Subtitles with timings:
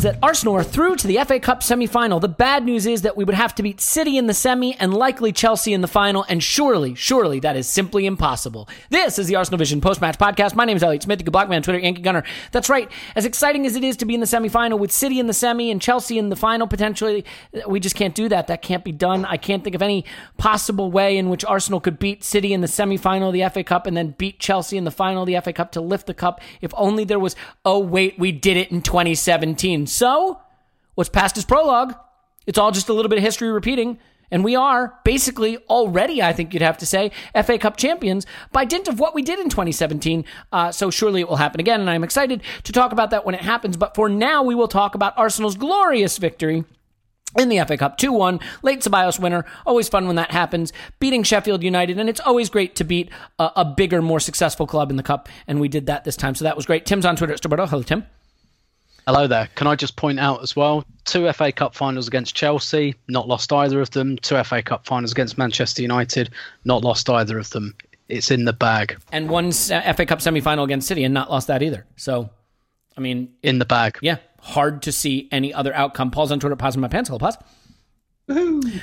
[0.00, 2.20] Is that Arsenal are through to the FA Cup semi final.
[2.20, 4.94] The bad news is that we would have to beat City in the semi and
[4.94, 8.66] likely Chelsea in the final, and surely, surely that is simply impossible.
[8.88, 10.54] This is the Arsenal Vision post match podcast.
[10.54, 11.20] My name is Elliot Smith.
[11.20, 12.24] You can block me on Twitter, Yankee Gunner.
[12.50, 12.90] That's right.
[13.14, 15.34] As exciting as it is to be in the semi final with City in the
[15.34, 17.26] semi and Chelsea in the final potentially,
[17.68, 18.46] we just can't do that.
[18.46, 19.26] That can't be done.
[19.26, 20.06] I can't think of any
[20.38, 23.62] possible way in which Arsenal could beat City in the semi final of the FA
[23.62, 26.14] Cup and then beat Chelsea in the final of the FA Cup to lift the
[26.14, 26.40] cup.
[26.62, 29.88] If only there was, oh, wait, we did it in 2017.
[29.90, 30.40] So,
[30.94, 31.94] what's past is prologue.
[32.46, 33.98] It's all just a little bit of history repeating.
[34.30, 37.10] And we are basically already, I think you'd have to say,
[37.44, 40.24] FA Cup champions by dint of what we did in 2017.
[40.52, 41.80] Uh, so surely it will happen again.
[41.80, 43.76] And I'm excited to talk about that when it happens.
[43.76, 46.64] But for now, we will talk about Arsenal's glorious victory
[47.36, 49.44] in the FA Cup 2 1, late Ceballos winner.
[49.66, 50.72] Always fun when that happens.
[51.00, 54.90] Beating Sheffield United, and it's always great to beat a, a, bigger, more successful club
[54.90, 56.36] in the Cup, and we did that this time.
[56.36, 56.86] So that was great.
[56.86, 57.44] Tim's on Twitter at.
[57.44, 58.06] Hello, Tim.
[59.06, 59.48] Hello there.
[59.54, 63.52] Can I just point out as well, two FA Cup finals against Chelsea, not lost
[63.52, 64.16] either of them.
[64.18, 66.30] Two FA Cup finals against Manchester United,
[66.64, 67.74] not lost either of them.
[68.08, 68.96] It's in the bag.
[69.12, 71.86] And one FA Cup semi final against City, and not lost that either.
[71.96, 72.30] So,
[72.96, 73.98] I mean, in the bag.
[74.02, 76.10] Yeah, hard to see any other outcome.
[76.10, 77.08] Paul's on Twitter, Pause in my pants.
[77.08, 77.38] Hello, Pause.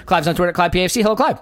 [0.06, 1.02] Clive's on Twitter, Clive PFC.
[1.02, 1.40] Hello, Clive.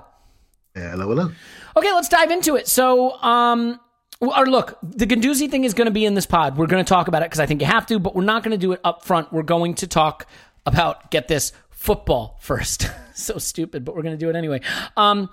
[0.75, 1.31] Hello, hello.
[1.77, 2.67] Okay, let's dive into it.
[2.67, 3.79] So, um,
[4.19, 6.57] or look, the Guendouzi thing is going to be in this pod.
[6.57, 8.43] We're going to talk about it because I think you have to, but we're not
[8.43, 9.31] going to do it up front.
[9.33, 10.27] We're going to talk
[10.65, 12.89] about get this football first.
[13.13, 14.61] so stupid, but we're going to do it anyway.
[14.97, 15.29] Um,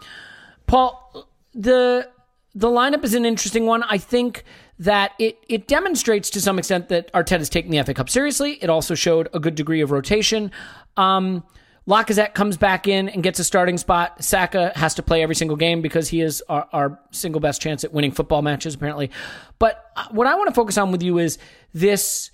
[0.66, 2.09] Paul, the
[2.54, 3.82] the lineup is an interesting one.
[3.82, 4.44] I think
[4.78, 8.59] that it it demonstrates to some extent that Arteta is taking the FA Cup seriously.
[8.62, 10.50] It also showed a good degree of rotation.
[10.97, 11.44] Um,
[11.87, 14.22] Lacazette comes back in and gets a starting spot.
[14.22, 17.82] Saka has to play every single game because he is our, our, single best chance
[17.82, 19.10] at winning football matches, apparently.
[19.59, 21.38] But uh, what I want to focus on with you is
[21.75, 22.31] this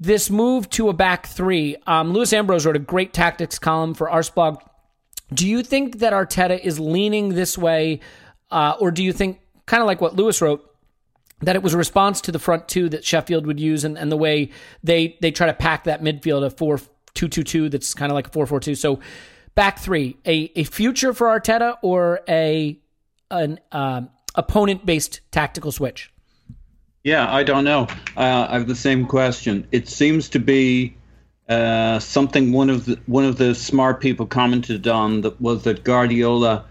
[0.00, 1.76] this move to a back three.
[1.86, 4.60] Um, Lewis Ambrose wrote a great tactics column for Arsblog.
[5.34, 7.98] Do you think that Arteta is leaning this way,
[8.52, 10.64] uh, or do you think, kind of like what Lewis wrote,
[11.40, 14.10] that it was a response to the front two that Sheffield would use and, and
[14.10, 14.50] the way
[14.84, 16.80] they they try to pack that midfield of four
[17.14, 18.74] two two two that's kind of like a four four two.
[18.74, 19.00] So
[19.54, 22.78] back three, a a future for Arteta or a
[23.30, 26.12] an um, opponent based tactical switch.
[27.04, 27.86] Yeah, I don't know.
[28.16, 29.66] Uh, I have the same question.
[29.72, 30.96] It seems to be
[31.48, 35.84] uh, something one of the one of the smart people commented on that was that
[35.84, 36.66] Guardiola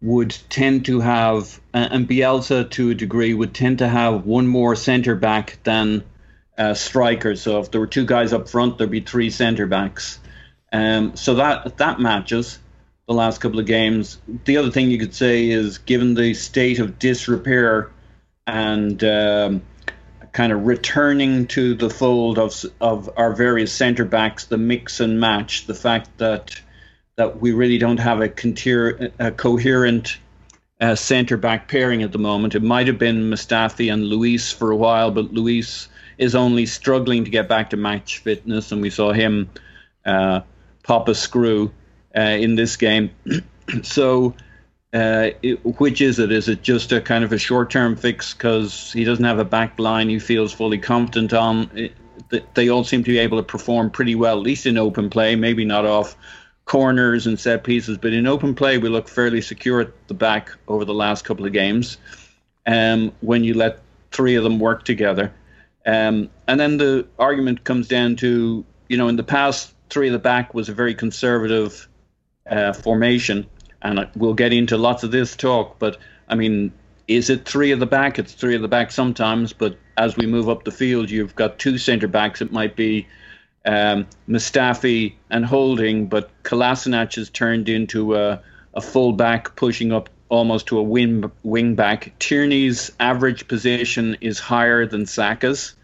[0.00, 4.74] would tend to have and Bielsa to a degree would tend to have one more
[4.74, 6.04] centre back than
[6.58, 7.42] uh, strikers.
[7.42, 10.18] So if there were two guys up front, there'd be three centre backs.
[10.72, 12.58] Um, so that that matches
[13.06, 14.18] the last couple of games.
[14.44, 17.90] The other thing you could say is, given the state of disrepair
[18.46, 19.62] and um,
[20.32, 25.20] kind of returning to the fold of of our various centre backs, the mix and
[25.20, 26.60] match, the fact that
[27.16, 30.18] that we really don't have a, contir- a coherent
[30.80, 32.54] uh, centre back pairing at the moment.
[32.54, 35.88] It might have been Mustafi and Luis for a while, but Luis
[36.22, 39.50] is only struggling to get back to match fitness, and we saw him
[40.06, 40.40] uh,
[40.82, 41.72] pop a screw
[42.16, 43.10] uh, in this game.
[43.82, 44.34] so
[44.92, 46.30] uh, it, which is it?
[46.30, 49.78] Is it just a kind of a short-term fix because he doesn't have a back
[49.78, 51.70] line he feels fully confident on?
[51.74, 51.94] It,
[52.54, 55.34] they all seem to be able to perform pretty well, at least in open play.
[55.34, 56.16] Maybe not off
[56.64, 60.50] corners and set pieces, but in open play we look fairly secure at the back
[60.68, 61.98] over the last couple of games.
[62.66, 63.80] Um, when you let
[64.12, 65.32] three of them work together,
[65.86, 70.12] um, and then the argument comes down to you know in the past three of
[70.12, 71.88] the back was a very conservative
[72.50, 73.46] uh, formation
[73.82, 75.78] and we'll get into lots of this talk.
[75.78, 75.98] But
[76.28, 76.72] I mean,
[77.08, 78.18] is it three at the back?
[78.18, 81.58] It's three at the back sometimes, but as we move up the field, you've got
[81.58, 82.40] two centre backs.
[82.40, 83.06] It might be
[83.66, 88.40] um, Mustafi and Holding, but Kolasinac has turned into a,
[88.74, 92.14] a full back, pushing up almost to a wing, wing back.
[92.18, 95.74] Tierney's average position is higher than Saka's.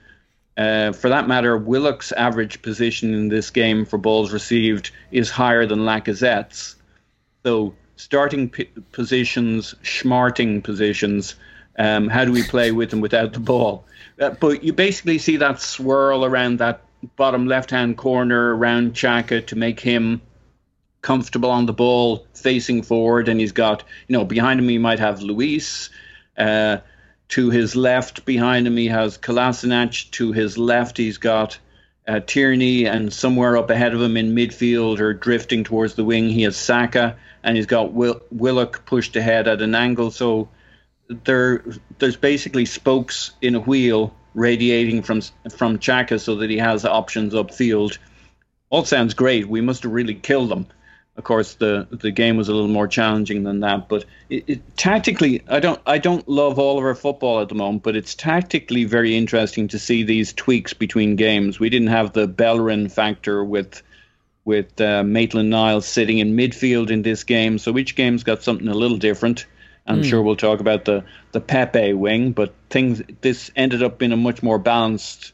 [0.57, 5.67] Uh, for that matter, Willock's average position in this game for balls received is higher
[5.67, 6.77] than Lacazette's.
[7.45, 11.35] So starting p- positions, smarting positions.
[11.79, 13.85] Um, how do we play with and without the ball?
[14.19, 16.81] Uh, but you basically see that swirl around that
[17.17, 20.23] bottom left hand corner around Xhaka to make him
[21.03, 23.29] comfortable on the ball facing forward.
[23.29, 25.91] And he's got, you know, behind him he might have Luis.
[26.37, 26.79] Uh,
[27.29, 30.11] to his left, behind him, he has Kolasinac.
[30.13, 31.59] To his left, he's got
[32.07, 32.87] uh, Tierney.
[32.87, 36.57] And somewhere up ahead of him in midfield or drifting towards the wing, he has
[36.57, 40.11] Saka and he's got Will- Willock pushed ahead at an angle.
[40.11, 40.49] So
[41.09, 41.65] there,
[41.99, 45.21] there's basically spokes in a wheel radiating from
[45.51, 47.99] from Xhaka so that he has options upfield.
[48.71, 49.49] All sounds great.
[49.49, 50.67] We must have really killed them.
[51.19, 53.89] Of course, the the game was a little more challenging than that.
[53.89, 57.57] But it, it, tactically, I don't I don't love all of our football at the
[57.57, 57.83] moment.
[57.83, 61.59] But it's tactically very interesting to see these tweaks between games.
[61.59, 63.83] We didn't have the Bellerin factor with
[64.45, 67.59] with uh, Maitland Niles sitting in midfield in this game.
[67.59, 69.45] So each game's got something a little different.
[69.89, 70.05] I'm mm.
[70.05, 74.17] sure we'll talk about the the Pepe wing, but things this ended up being a
[74.17, 75.33] much more balanced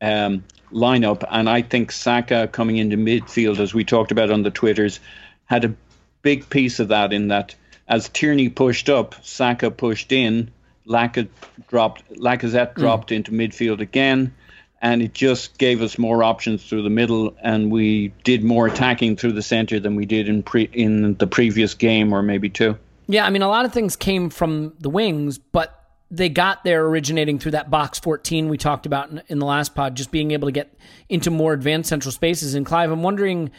[0.00, 0.42] um,
[0.72, 5.00] lineup, and I think Saka coming into midfield, as we talked about on the twitters,
[5.46, 5.74] had a
[6.22, 7.12] big piece of that.
[7.12, 7.54] In that,
[7.88, 10.50] as Tierney pushed up, Saka pushed in.
[10.86, 11.28] Lacazette
[11.68, 12.02] dropped.
[12.14, 12.80] Lacazette hmm.
[12.80, 13.16] dropped mm.
[13.16, 14.34] into midfield again
[14.82, 19.16] and it just gave us more options through the middle, and we did more attacking
[19.16, 22.76] through the center than we did in pre in the previous game or maybe two.
[23.06, 25.81] Yeah, I mean, a lot of things came from the wings, but
[26.12, 29.74] they got there originating through that box 14 we talked about in, in the last
[29.74, 30.72] pod, just being able to get
[31.08, 32.54] into more advanced central spaces.
[32.54, 33.50] And Clive, I'm wondering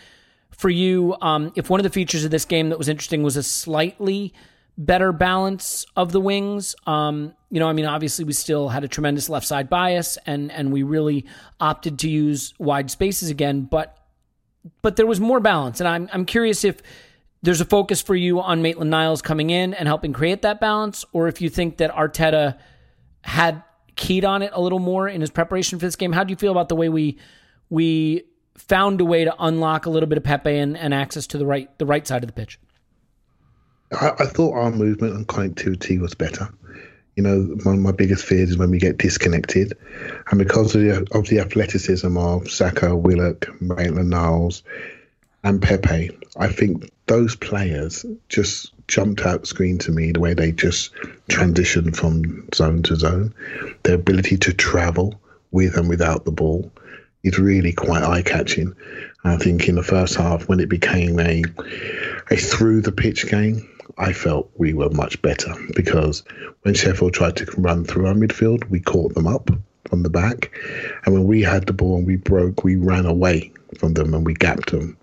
[0.51, 3.37] for you um, if one of the features of this game that was interesting was
[3.37, 4.33] a slightly
[4.77, 6.75] better balance of the wings.
[6.85, 10.51] Um, you know, I mean, obviously we still had a tremendous left side bias, and
[10.51, 11.25] and we really
[11.59, 13.97] opted to use wide spaces again, but
[14.83, 16.81] but there was more balance, and I'm I'm curious if
[17.43, 21.05] there's a focus for you on Maitland Niles coming in and helping create that balance,
[21.13, 22.57] or if you think that Arteta
[23.21, 23.61] had
[23.95, 26.11] keyed on it a little more in his preparation for this game.
[26.11, 27.17] How do you feel about the way we
[27.69, 28.23] we
[28.57, 31.45] found a way to unlock a little bit of Pepe and, and access to the
[31.45, 32.59] right the right side of the pitch?
[33.91, 36.49] I, I thought our movement and connectivity was better.
[37.15, 39.77] You know, one of my biggest fears is when we get disconnected.
[40.31, 44.63] And because of the, of the athleticism of Saka, Willock, Maitland Niles,
[45.43, 50.51] and Pepe, I think those players just jumped out screen to me the way they
[50.51, 50.93] just
[51.29, 53.33] transitioned from zone to zone.
[53.83, 55.19] Their ability to travel
[55.51, 56.71] with and without the ball
[57.23, 58.75] is really quite eye catching.
[59.23, 61.43] I think in the first half, when it became a
[62.31, 66.23] a through the pitch game, I felt we were much better because
[66.63, 69.49] when Sheffield tried to run through our midfield, we caught them up
[69.85, 70.51] from the back.
[71.05, 74.25] And when we had the ball and we broke, we ran away from them and
[74.25, 74.97] we gapped them.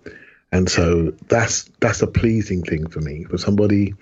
[0.52, 3.24] And so that's that's a pleasing thing for me.
[3.24, 3.94] For somebody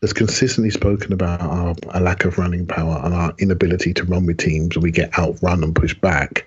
[0.00, 4.26] that's consistently spoken about our, our lack of running power and our inability to run
[4.26, 6.46] with teams and we get outrun and pushed back,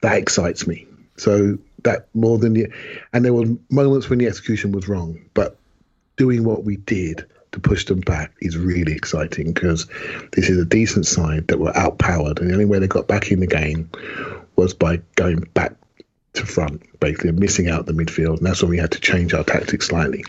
[0.00, 0.86] that excites me.
[1.16, 2.68] So that more than the
[3.12, 5.56] and there were moments when the execution was wrong, but
[6.16, 9.86] doing what we did to push them back is really exciting because
[10.32, 13.30] this is a decent side that were outpowered, and the only way they got back
[13.30, 13.90] in the game
[14.56, 15.74] was by going back
[16.36, 18.38] to front, basically, missing out the midfield.
[18.38, 20.24] And that's when we had to change our tactics slightly.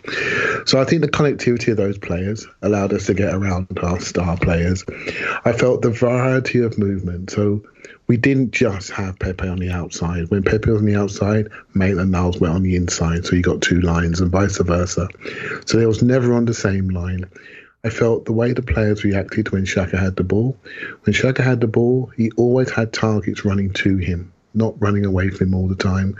[0.65, 4.37] So I think the connectivity of those players allowed us to get around our star
[4.37, 4.83] players.
[5.45, 7.29] I felt the variety of movement.
[7.29, 7.63] So
[8.07, 10.29] we didn't just have Pepe on the outside.
[10.29, 13.25] When Pepe was on the outside, Maitland Niles went on the inside.
[13.25, 15.07] So you got two lines and vice versa.
[15.65, 17.29] So they was never on the same line.
[17.83, 20.57] I felt the way the players reacted when Xhaka had the ball.
[21.03, 25.29] When Xhaka had the ball, he always had targets running to him not running away
[25.29, 26.17] from him all the time.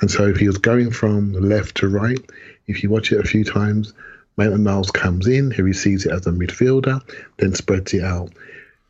[0.00, 2.18] And so if he was going from left to right,
[2.66, 3.92] if you watch it a few times,
[4.36, 7.02] Maitland Niles comes in, he receives it as a midfielder,
[7.38, 8.30] then spreads it out.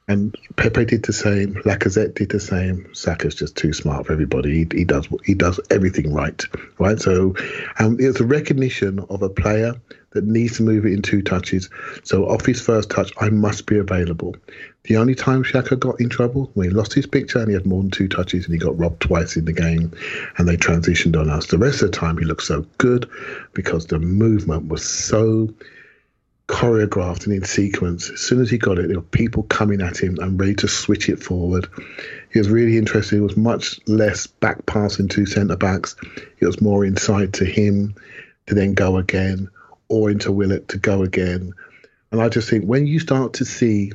[0.07, 1.55] And Pepe did the same.
[1.65, 2.93] Lacazette did the same.
[2.95, 4.65] Saka's just too smart for everybody.
[4.65, 6.43] He, he does he does everything right,
[6.81, 6.99] right?
[6.99, 7.37] So,
[7.79, 9.75] um, it's a recognition of a player
[10.13, 11.71] that needs to move it in two touches.
[12.03, 14.35] So off his first touch, I must be available.
[14.85, 17.67] The only time Xhaka got in trouble when he lost his picture and he had
[17.67, 19.93] more than two touches and he got robbed twice in the game,
[20.37, 21.47] and they transitioned on us.
[21.47, 23.09] The rest of the time, he looked so good
[23.53, 25.49] because the movement was so
[26.49, 28.11] choreographed and in sequence.
[28.11, 30.67] As soon as he got it, there were people coming at him and ready to
[30.67, 31.69] switch it forward.
[32.33, 33.19] He was really interested.
[33.19, 35.95] It was much less back passing to centre backs.
[36.41, 37.95] It was more inside to him
[38.47, 39.49] to then go again,
[39.91, 41.53] or into Willock to go again.
[42.11, 43.93] And I just think when you start to see,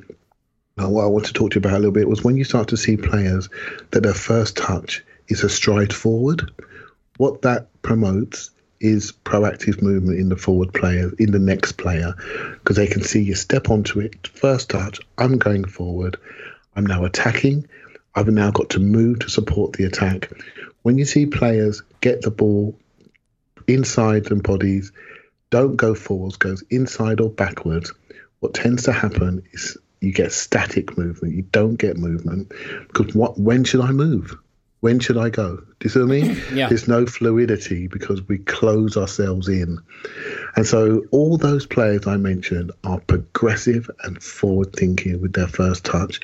[0.77, 2.43] now what I want to talk to you about a little bit was when you
[2.43, 3.49] start to see players
[3.91, 6.51] that their first touch is a stride forward,
[7.17, 12.13] what that promotes is proactive movement in the forward player, in the next player,
[12.53, 16.17] because they can see you step onto it, first touch, I'm going forward,
[16.75, 17.67] I'm now attacking,
[18.15, 20.29] I've now got to move to support the attack.
[20.83, 22.77] When you see players get the ball
[23.67, 24.91] inside them bodies,
[25.55, 27.93] don't go forwards, goes inside or backwards,
[28.41, 31.33] what tends to happen is you get static movement.
[31.33, 32.51] You don't get movement
[32.89, 33.39] because what?
[33.39, 34.37] When should I move?
[34.81, 35.55] When should I go?
[35.55, 36.41] Do you see what I mean?
[36.53, 36.67] Yeah.
[36.67, 39.79] There's no fluidity because we close ourselves in.
[40.57, 45.85] And so all those players I mentioned are progressive and forward thinking with their first
[45.85, 46.19] touch.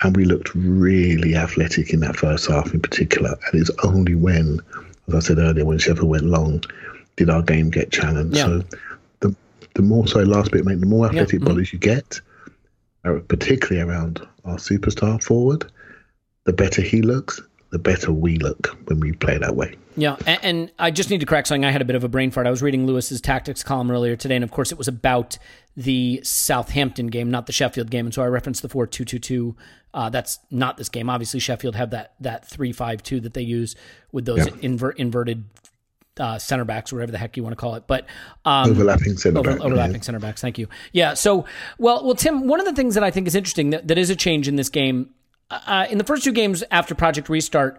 [0.00, 3.36] And we looked really athletic in that first half in particular.
[3.52, 4.60] And it's only when,
[5.08, 6.64] as I said earlier, when Sheffield went long,
[7.16, 8.36] did our game get challenged.
[8.36, 8.44] Yeah.
[8.44, 8.62] So
[9.20, 9.36] the
[9.74, 11.46] the more so last bit, mate, the more athletic mhm.
[11.46, 12.20] bodies you get,
[13.02, 15.70] particularly around our superstar forward,
[16.44, 17.40] the better he looks,
[17.70, 19.74] the better we look when we play that way.
[19.96, 21.64] Yeah, and, and I just need to correct something.
[21.64, 22.46] I had a bit of a brain fart.
[22.46, 25.38] I was reading Lewis's tactics column earlier today, and of course, it was about
[25.76, 28.06] the Southampton game, not the Sheffield game.
[28.06, 29.56] And so I referenced the four two two two.
[29.94, 31.10] Uh, that's not this game.
[31.10, 33.76] Obviously, Sheffield have that that three five two that they use
[34.12, 34.54] with those Yeah.
[34.62, 35.44] invert inverted
[36.18, 37.84] uh, center backs, or whatever the heck you want to call it.
[37.86, 38.06] But
[38.44, 40.00] um, Overlapping centre over- back, overlapping yeah.
[40.02, 40.40] center backs.
[40.40, 40.68] Thank you.
[40.92, 41.14] Yeah.
[41.14, 41.46] So,
[41.78, 42.46] well, well, Tim.
[42.46, 44.56] One of the things that I think is interesting that, that is a change in
[44.56, 45.10] this game.
[45.50, 47.78] Uh, in the first two games after Project Restart,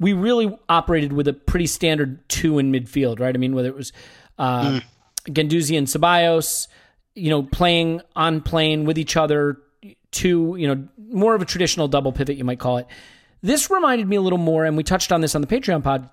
[0.00, 3.34] we really operated with a pretty standard two in midfield, right?
[3.34, 3.92] I mean, whether it was
[4.38, 4.80] uh,
[5.26, 6.66] Guendouzi and Ceballos,
[7.14, 9.58] you know, playing on plane with each other,
[10.10, 12.86] two, you know, more of a traditional double pivot, you might call it.
[13.42, 16.08] This reminded me a little more, and we touched on this on the Patreon pod,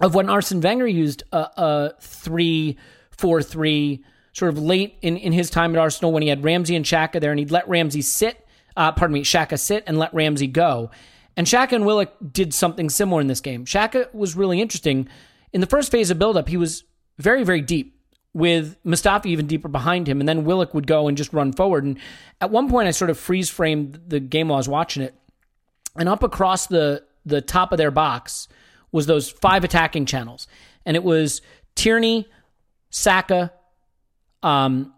[0.00, 2.76] of when Arsene Wenger used a, a three,
[3.10, 6.74] four, three, sort of late in, in his time at Arsenal when he had Ramsey
[6.74, 8.46] and Xhaka there, and he'd let Ramsey sit,
[8.76, 10.90] uh, pardon me, Xhaka sit and let Ramsey go.
[11.36, 13.64] And Xhaka and Willock did something similar in this game.
[13.64, 15.08] Xhaka was really interesting.
[15.52, 16.84] In the first phase of buildup, he was
[17.18, 17.98] very, very deep
[18.34, 21.84] with Mustafi even deeper behind him, and then Willock would go and just run forward.
[21.84, 21.98] And
[22.40, 25.14] at one point, I sort of freeze framed the game while I was watching it,
[25.96, 28.48] and up across the the top of their box
[28.92, 30.46] was those five attacking channels,
[30.86, 31.42] and it was
[31.74, 32.28] Tierney,
[32.90, 33.52] Saka,
[34.42, 34.92] um,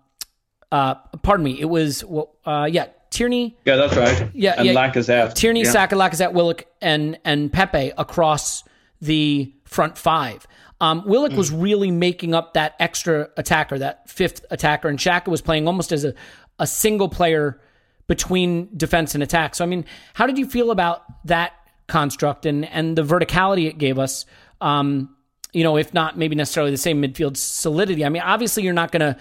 [0.70, 2.04] uh, pardon me, it was
[2.44, 4.30] uh, yeah, Tierney, Yeah, that's right.
[4.34, 4.74] Yeah, and yeah.
[4.74, 5.34] Lacazette.
[5.34, 5.70] Tierney, yeah.
[5.70, 8.64] Saka, Lacazette, Willock, and and Pepe across
[9.00, 10.46] the front five.
[10.80, 15.40] Um, Willock was really making up that extra attacker, that fifth attacker, and Xhaka was
[15.40, 16.14] playing almost as a,
[16.58, 17.60] a single player
[18.06, 19.54] between defense and attack.
[19.54, 21.52] So, I mean, how did you feel about that
[21.86, 24.26] construct and and the verticality it gave us?
[24.60, 25.14] Um,
[25.52, 28.04] you know, if not maybe necessarily the same midfield solidity.
[28.04, 29.16] I mean, obviously, you're not going to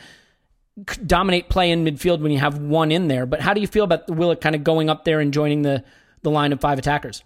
[1.06, 3.26] dominate play in midfield when you have one in there.
[3.26, 5.84] But how do you feel about Willock kind of going up there and joining the
[6.24, 7.24] the line of five attackers?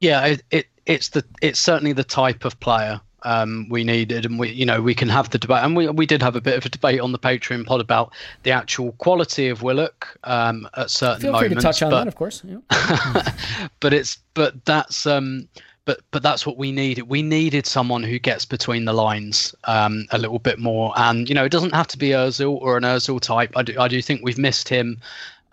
[0.00, 4.38] Yeah, it, it it's the it's certainly the type of player um, we needed, and
[4.38, 6.56] we you know we can have the debate, and we we did have a bit
[6.56, 10.90] of a debate on the Patreon pod about the actual quality of Willock um, at
[10.90, 12.42] certain Feel free to touch on but, that, of course.
[12.44, 12.58] Yeah.
[13.80, 15.48] but it's but that's um
[15.88, 17.08] but but that's what we needed.
[17.08, 21.34] We needed someone who gets between the lines um, a little bit more, and you
[21.34, 23.52] know it doesn't have to be Özil or an Özil type.
[23.56, 25.00] I do I do think we've missed him,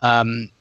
[0.01, 0.51] um,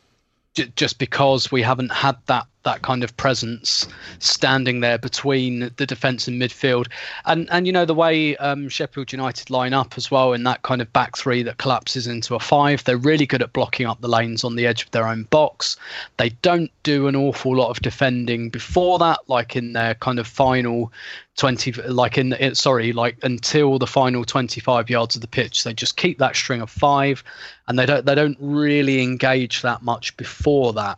[0.55, 3.87] j- just because we haven't had that that kind of presence
[4.19, 6.89] standing there between the defence and midfield.
[7.25, 10.63] And and you know the way um, Sheffield United line up as well in that
[10.63, 12.83] kind of back three that collapses into a five.
[12.85, 15.77] They're really good at blocking up the lanes on the edge of their own box.
[16.17, 20.27] They don't do an awful lot of defending before that, like in their kind of
[20.27, 20.93] final
[21.37, 25.75] 20 like in it sorry like until the final 25 yards of the pitch they
[25.75, 27.25] just keep that string of five
[27.67, 30.97] and they don't they don't really engage that much before that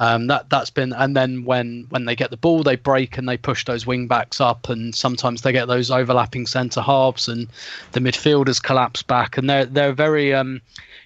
[0.00, 3.28] um, that that's been and then when when they get the ball they break and
[3.28, 7.46] they push those wing backs up and sometimes they get those overlapping centre halves and
[7.92, 9.38] the midfielders collapse back.
[9.38, 10.60] And they're they're very um,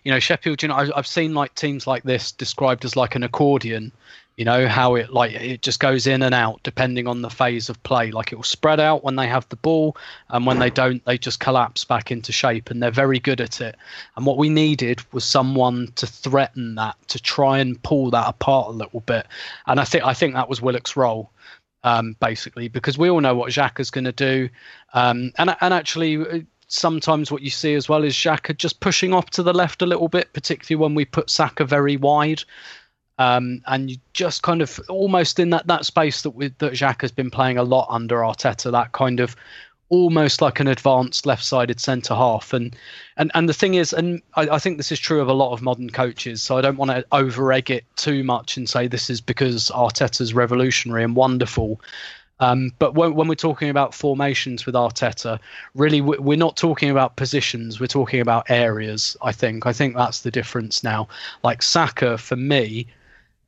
[0.04, 3.22] you know Sheffield you know I've seen like teams like this described as like an
[3.22, 3.92] accordion
[4.38, 7.68] you know how it like it just goes in and out depending on the phase
[7.68, 8.12] of play.
[8.12, 9.96] Like it will spread out when they have the ball
[10.28, 13.60] and when they don't they just collapse back into shape and they're very good at
[13.60, 13.74] it.
[14.16, 18.68] And what we needed was someone to threaten that to try and pull that apart
[18.68, 19.26] a little bit.
[19.66, 21.32] And i think i think that was willock's role
[21.82, 24.48] um, basically because we all know what Xhaka's going to do.
[24.94, 29.12] Um, and and actually uh, sometimes what you see as well is Xhaka just pushing
[29.12, 32.44] off to the left a little bit, particularly when we put Saka very wide.
[33.18, 37.02] Um, and you just kind of almost in that, that space that we, that Xhaka
[37.02, 39.34] has been playing a lot under Arteta, that kind of
[39.90, 42.52] almost like an advanced left-sided centre half.
[42.52, 42.76] And
[43.16, 45.52] and and the thing is, and I, I, think this is true of a lot
[45.52, 46.42] of modern coaches.
[46.42, 49.70] So I don't want to over egg it too much and say this is because
[49.70, 51.80] Arteta's revolutionary and wonderful.
[52.40, 55.40] Um, but when, when, we're talking about formations with Arteta,
[55.74, 57.80] really we're not talking about positions.
[57.80, 59.16] We're talking about areas.
[59.22, 59.66] I think.
[59.66, 61.08] I think that's the difference now.
[61.42, 62.86] Like Saka, for me,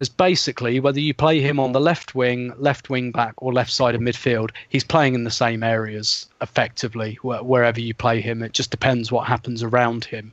[0.01, 3.71] is basically whether you play him on the left wing, left wing back, or left
[3.71, 8.43] side of midfield, he's playing in the same areas effectively wh- wherever you play him.
[8.43, 10.33] It just depends what happens around him.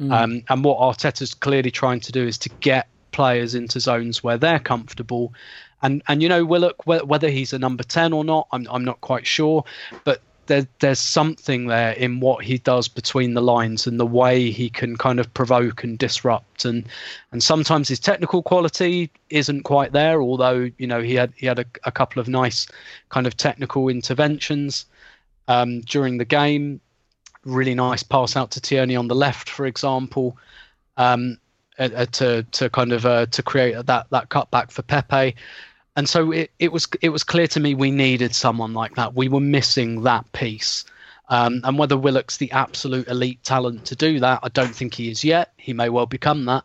[0.00, 0.12] Mm.
[0.12, 4.36] Um, and what Arteta's clearly trying to do is to get players into zones where
[4.36, 5.32] they're comfortable.
[5.82, 9.00] And and you know Willock whether he's a number ten or not, I'm I'm not
[9.00, 9.64] quite sure,
[10.02, 14.50] but there, there's something there in what he does between the lines and the way
[14.50, 16.64] he can kind of provoke and disrupt.
[16.64, 16.86] And
[17.32, 21.58] and sometimes his technical quality isn't quite there although you know he had he had
[21.58, 22.66] a, a couple of nice
[23.08, 24.86] kind of technical interventions
[25.48, 26.80] um, during the game.
[27.44, 30.36] Really nice pass out to Tierney on the left for example
[30.96, 31.38] um,
[31.78, 35.34] uh, to to kind of uh, to create that that cutback for Pepe
[35.96, 39.14] and so it, it was it was clear to me we needed someone like that.
[39.14, 40.84] We were missing that piece.
[41.30, 45.10] Um, and whether Willock's the absolute elite talent to do that, I don't think he
[45.10, 45.52] is yet.
[45.56, 46.64] He may well become that.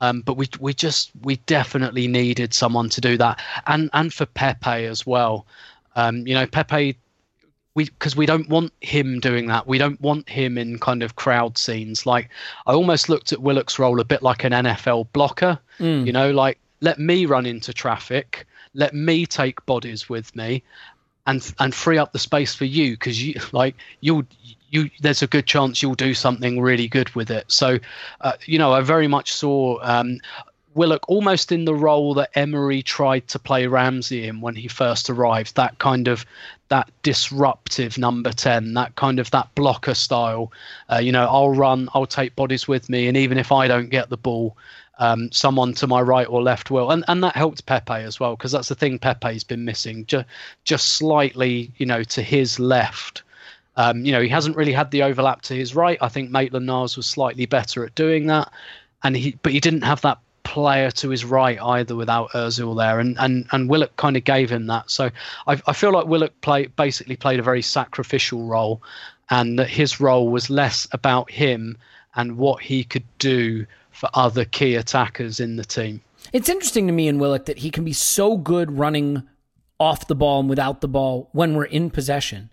[0.00, 4.26] Um, but we we just we definitely needed someone to do that, and and for
[4.26, 5.46] Pepe as well.
[5.94, 6.96] Um, you know, Pepe,
[7.74, 9.68] we because we don't want him doing that.
[9.68, 12.04] We don't want him in kind of crowd scenes.
[12.04, 12.30] Like
[12.66, 15.60] I almost looked at Willock's role a bit like an NFL blocker.
[15.78, 16.06] Mm.
[16.06, 20.62] You know, like let me run into traffic let me take bodies with me
[21.26, 24.24] and and free up the space for you because you like you'll
[24.70, 27.78] you there's a good chance you'll do something really good with it so
[28.22, 30.18] uh, you know i very much saw um,
[30.74, 35.10] Willock almost in the role that Emery tried to play Ramsey in when he first
[35.10, 35.56] arrived.
[35.56, 36.24] That kind of
[36.68, 40.50] that disruptive number ten, that kind of that blocker style.
[40.90, 43.90] Uh, you know, I'll run, I'll take bodies with me, and even if I don't
[43.90, 44.56] get the ball,
[44.98, 48.36] um, someone to my right or left will, and and that helped Pepe as well
[48.36, 50.26] because that's the thing Pepe's been missing, just
[50.64, 53.22] just slightly, you know, to his left.
[53.76, 55.96] Um, you know, he hasn't really had the overlap to his right.
[56.02, 58.52] I think Maitland Niles was slightly better at doing that,
[59.02, 63.00] and he but he didn't have that player to his right either without Özil there,
[63.00, 64.90] and and and Willock kind of gave him that.
[64.90, 65.10] So
[65.46, 68.82] I, I feel like Willock play basically played a very sacrificial role,
[69.30, 71.78] and that his role was less about him
[72.14, 76.00] and what he could do for other key attackers in the team.
[76.32, 79.22] It's interesting to me in Willock that he can be so good running
[79.78, 82.50] off the ball and without the ball when we're in possession,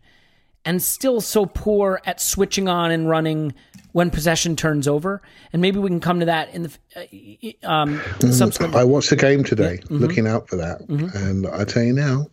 [0.65, 3.54] and still so poor at switching on and running
[3.91, 5.21] when possession turns over.
[5.54, 8.75] And maybe we can come to that in the uh, um, subsequent.
[8.75, 9.82] I watched the game today, yeah.
[9.82, 9.97] mm-hmm.
[9.97, 11.15] looking out for that, mm-hmm.
[11.17, 12.28] and I tell you now,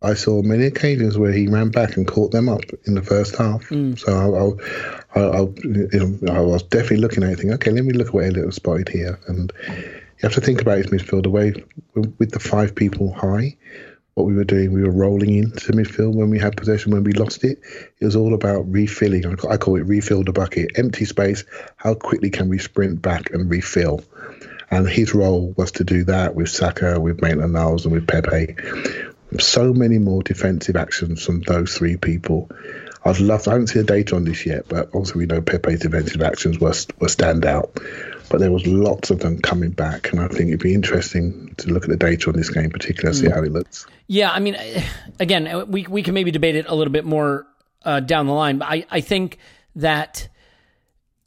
[0.00, 3.36] I saw many occasions where he ran back and caught them up in the first
[3.36, 3.68] half.
[3.68, 3.98] Mm.
[3.98, 4.58] So
[5.14, 7.92] I, I, I, you know, I, was definitely looking at it, thinking, okay, let me
[7.92, 9.18] look at what Elliott was spotted here.
[9.26, 13.56] And you have to think about his midfield away with the five people high.
[14.14, 16.92] What we were doing, we were rolling into midfield when we had possession.
[16.92, 17.60] When we lost it,
[18.00, 19.24] it was all about refilling.
[19.48, 20.72] I call it refill the bucket.
[20.76, 21.44] Empty space.
[21.76, 24.02] How quickly can we sprint back and refill?
[24.70, 28.54] And his role was to do that with Saka, with Maitland Niles, and with Pepe
[29.38, 32.50] so many more defensive actions from those three people.
[33.04, 33.42] I'd love.
[33.44, 36.22] To, I haven't seen the data on this yet, but obviously we know Pepe's defensive
[36.22, 37.78] actions were were stand out.
[38.30, 41.70] but there was lots of them coming back, and I think it'd be interesting to
[41.70, 43.86] look at the data on this game, particularly see how it looks.
[44.06, 44.56] Yeah, I mean,
[45.20, 47.46] again, we we can maybe debate it a little bit more
[47.84, 49.38] uh, down the line, but I I think
[49.76, 50.28] that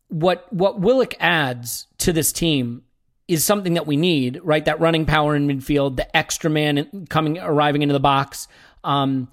[0.09, 2.83] what what Willock adds to this team
[3.31, 4.65] is something that we need, right?
[4.65, 8.49] That running power in midfield, the extra man coming arriving into the box.
[8.83, 9.29] Um,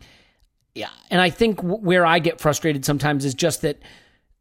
[0.74, 3.82] yeah, and I think where I get frustrated sometimes is just that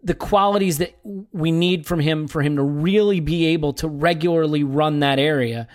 [0.04, 0.96] the qualities that
[1.32, 5.68] we need from him for him to really be able to regularly run that area,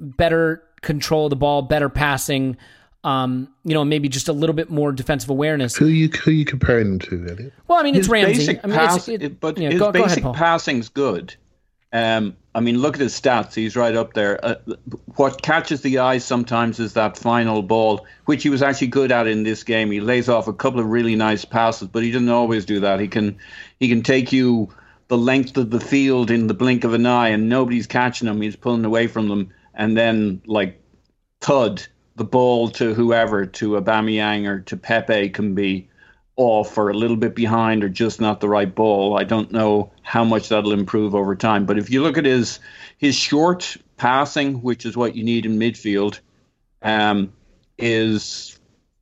[0.00, 2.56] better control the ball, better passing,
[3.04, 5.76] um, you know, maybe just a little bit more defensive awareness.
[5.76, 7.52] Who you who you comparing him to, Elliot?
[7.68, 8.32] Well, I mean, his it's Ramsey.
[8.38, 10.34] basic I mean, pass, it's, it, but yeah, his go, go basic ahead, Paul.
[10.34, 11.36] passing's good.
[11.92, 13.54] Um, I mean, look at his stats.
[13.54, 14.44] He's right up there.
[14.44, 14.56] Uh,
[15.14, 19.28] what catches the eye sometimes is that final ball, which he was actually good at
[19.28, 19.90] in this game.
[19.90, 22.98] He lays off a couple of really nice passes, but he doesn't always do that.
[22.98, 23.38] He can
[23.78, 24.68] he can take you
[25.06, 28.40] the length of the field in the blink of an eye, and nobody's catching him.
[28.40, 30.82] He's pulling away from them, and then like
[31.40, 31.86] thud
[32.16, 35.88] the ball to whoever, to Aubameyang or to Pepe, can be
[36.36, 39.18] off or a little bit behind or just not the right ball.
[39.18, 41.66] I don't know how much that'll improve over time.
[41.66, 42.60] But if you look at his
[42.98, 46.20] his short passing, which is what you need in midfield,
[46.82, 47.32] um,
[47.78, 48.58] is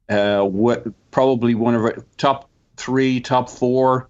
[0.09, 4.09] uh, what, probably one of our top three, top four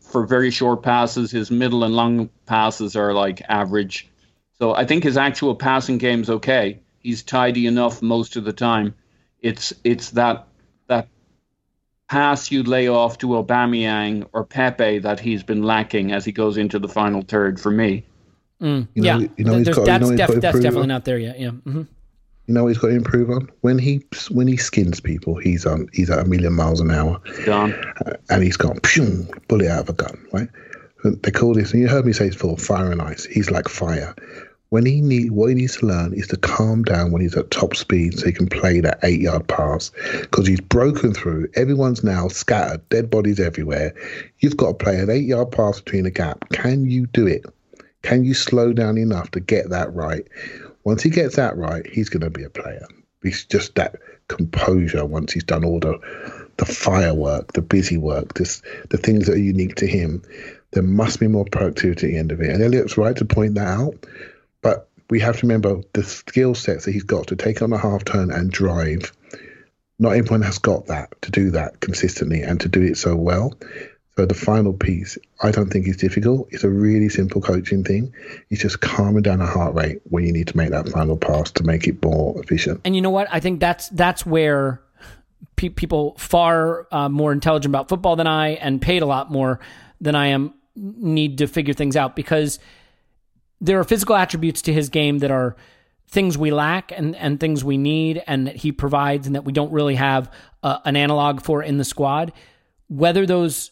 [0.00, 1.30] for very short passes.
[1.30, 4.08] His middle and long passes are like average.
[4.58, 6.80] So I think his actual passing game's okay.
[6.98, 8.94] He's tidy enough most of the time.
[9.40, 10.46] It's it's that that
[12.14, 16.56] pass you lay off to Aubameyang or Pepe that he's been lacking as he goes
[16.56, 18.04] into the final third for me.
[18.62, 20.82] Mm, You know- yeah, you know he's There's- got- you that's, know def- that's definitely
[20.82, 20.88] on?
[20.88, 21.40] not there yet.
[21.40, 21.50] Yeah.
[21.50, 21.82] hmm
[22.46, 25.34] You know what he's got to improve on when he when he skins people.
[25.36, 27.74] He's on he's at a million miles an hour, John.
[28.30, 30.16] and he's got pshung, bullet out of a gun.
[30.32, 30.48] Right?
[31.22, 33.24] They call this, and you heard me say it before, fire and ice.
[33.24, 34.14] He's like fire.
[34.70, 37.50] When he need what he needs to learn is to calm down when he's at
[37.50, 39.92] top speed, so he can play that eight yard pass.
[40.20, 41.48] Because he's broken through.
[41.54, 43.94] Everyone's now scattered, dead bodies everywhere.
[44.40, 46.48] You've got to play an eight yard pass between a gap.
[46.50, 47.44] Can you do it?
[48.02, 50.26] Can you slow down enough to get that right?
[50.84, 52.86] Once he gets that right, he's going to be a player.
[53.22, 53.96] It's just that
[54.28, 55.98] composure once he's done all the
[56.56, 60.22] the firework, the busy work, this, the things that are unique to him.
[60.72, 62.50] There must be more productivity at the end of it.
[62.50, 64.06] And Elliot's right to point that out.
[64.64, 67.78] But we have to remember the skill sets that he's got to take on a
[67.78, 69.12] half turn and drive.
[69.98, 73.52] Not everyone has got that to do that consistently and to do it so well.
[74.16, 76.48] So the final piece, I don't think is difficult.
[76.50, 78.14] It's a really simple coaching thing.
[78.48, 81.50] It's just calming down the heart rate when you need to make that final pass
[81.52, 82.80] to make it more efficient.
[82.84, 83.28] And you know what?
[83.30, 84.80] I think that's that's where
[85.56, 89.60] pe- people far uh, more intelligent about football than I and paid a lot more
[90.00, 92.58] than I am need to figure things out because
[93.64, 95.56] there are physical attributes to his game that are
[96.08, 99.52] things we lack and, and things we need and that he provides and that we
[99.52, 100.30] don't really have
[100.62, 102.32] uh, an analog for in the squad.
[102.88, 103.70] Whether those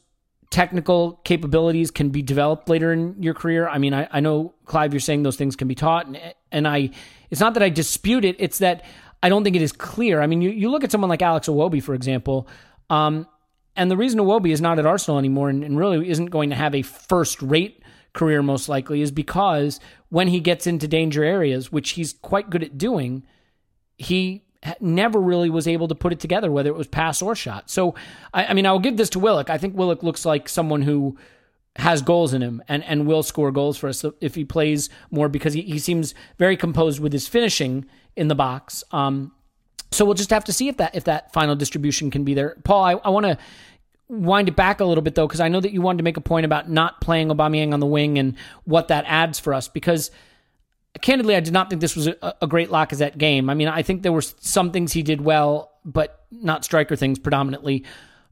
[0.49, 3.69] technical capabilities can be developed later in your career.
[3.69, 6.21] I mean, I, I know Clive, you're saying those things can be taught, and
[6.53, 6.91] and I,
[7.31, 8.37] it's not that I dispute it.
[8.39, 8.85] It's that
[9.23, 10.21] I don't think it is clear.
[10.21, 12.47] I mean, you, you look at someone like Alex Iwobi, for example,
[12.91, 13.27] um,
[13.75, 16.57] and the reason Iwobi is not at Arsenal anymore and, and really isn't going to
[16.57, 17.82] have a first rate
[18.13, 22.63] career most likely is because when he gets into danger areas, which he's quite good
[22.63, 23.23] at doing,
[23.97, 24.45] he
[24.81, 27.71] never really was able to put it together, whether it was pass or shot.
[27.71, 27.95] So,
[28.33, 29.51] I, I mean, I will give this to Willock.
[29.51, 31.17] I think Willock looks like someone who
[31.77, 35.29] has goals in him and, and will score goals for us if he plays more
[35.29, 38.85] because he, he seems very composed with his finishing in the box.
[38.93, 39.33] Um,
[39.91, 42.57] so we'll just have to see if that if that final distribution can be there.
[42.65, 43.39] Paul, I, I want to
[44.13, 46.19] wind it back a little bit though because I know that you wanted to make
[46.19, 49.69] a point about not playing Aubameyang on the wing and what that adds for us
[49.69, 50.11] because
[51.01, 53.49] candidly, I did not think this was a, a great Lacazette game.
[53.49, 57.19] I mean, I think there were some things he did well, but not striker things
[57.19, 57.85] predominantly.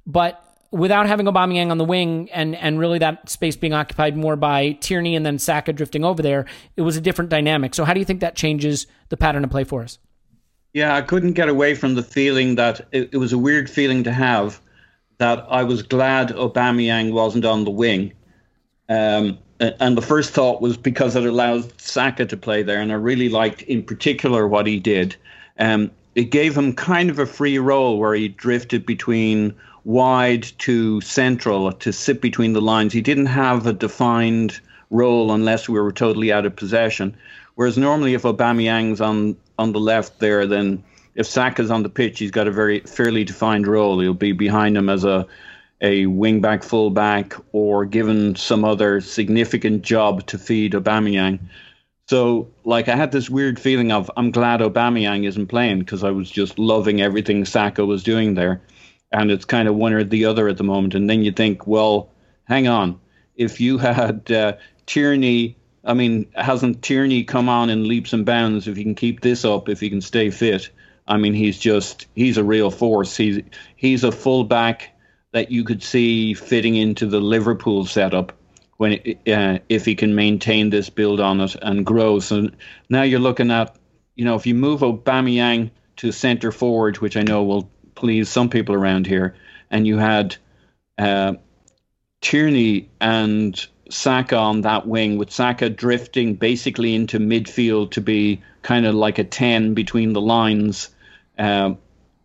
[0.07, 4.37] But without having Aubameyang on the wing and and really that space being occupied more
[4.37, 6.45] by Tierney and then Saka drifting over there,
[6.77, 7.75] it was a different dynamic.
[7.75, 9.99] So how do you think that changes the pattern of play for us?
[10.73, 14.05] Yeah, I couldn't get away from the feeling that it, it was a weird feeling
[14.05, 14.61] to have
[15.21, 18.15] that I was glad Aubameyang wasn't on the wing.
[18.89, 22.95] Um, and the first thought was because it allowed Saka to play there, and I
[22.95, 25.15] really liked, in particular, what he did.
[25.59, 29.55] Um, it gave him kind of a free role where he drifted between
[29.85, 32.95] wide to central to sit between the lines.
[32.95, 37.15] He didn't have a defined role unless we were totally out of possession.
[37.57, 40.83] Whereas normally, if Aubameyang's on on the left there, then
[41.15, 44.01] if Saka's on the pitch, he's got a very fairly defined role.
[44.01, 45.27] He'll be behind him as a
[45.83, 51.39] a wing back, full back, or given some other significant job to feed Aubameyang.
[52.07, 56.11] So, like, I had this weird feeling of I'm glad Aubameyang isn't playing because I
[56.11, 58.61] was just loving everything Saka was doing there,
[59.13, 60.95] and it's kind of one or the other at the moment.
[60.95, 62.11] And then you think, well,
[62.45, 63.01] hang on,
[63.37, 64.55] if you had uh,
[64.87, 65.57] Tierney.
[65.83, 68.69] I mean, hasn't Tierney come on in leaps and bounds?
[68.69, 70.69] If he can keep this up, if he can stay fit,
[71.11, 73.17] I mean, he's just he's a real force.
[73.17, 73.43] He's
[73.75, 74.97] he's a fullback
[75.33, 78.33] that you could see fitting into the Liverpool setup
[78.77, 78.93] when
[79.27, 82.21] uh, if he can maintain this build on it and grow.
[82.21, 82.49] So
[82.89, 83.77] now you're looking at,
[84.15, 88.49] you know, if you move Aubameyang to centre forward, which I know will please some
[88.49, 89.35] people around here,
[89.71, 90.37] and you had
[90.97, 91.35] uh,
[92.21, 98.87] Tierney and Saka on that wing, with Saka drifting basically into midfield to be kind
[98.87, 100.89] of like a ten between the lines.
[101.41, 101.75] Uh,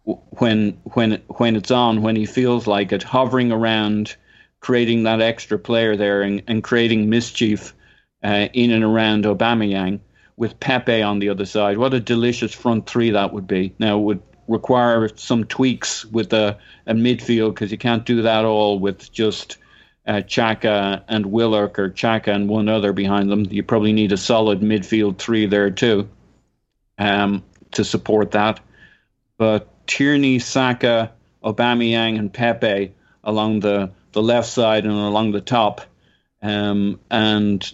[0.04, 4.16] when when when it's on, when he feels like it, hovering around,
[4.60, 7.74] creating that extra player there and, and creating mischief
[8.24, 10.00] uh, in and around Aubameyang
[10.38, 11.78] with Pepe on the other side.
[11.78, 13.74] What a delicious front three that would be.
[13.80, 18.46] Now it would require some tweaks with a, a midfield because you can't do that
[18.46, 19.58] all with just
[20.06, 23.46] uh, Xhaka and Willock or Xhaka and one other behind them.
[23.50, 26.10] You probably need a solid midfield three there too
[26.98, 28.60] um, to support that.
[29.38, 31.12] But Tierney, Saka,
[31.44, 32.94] Aubameyang, and Pepe
[33.24, 35.82] along the, the left side and along the top.
[36.42, 37.74] Um, and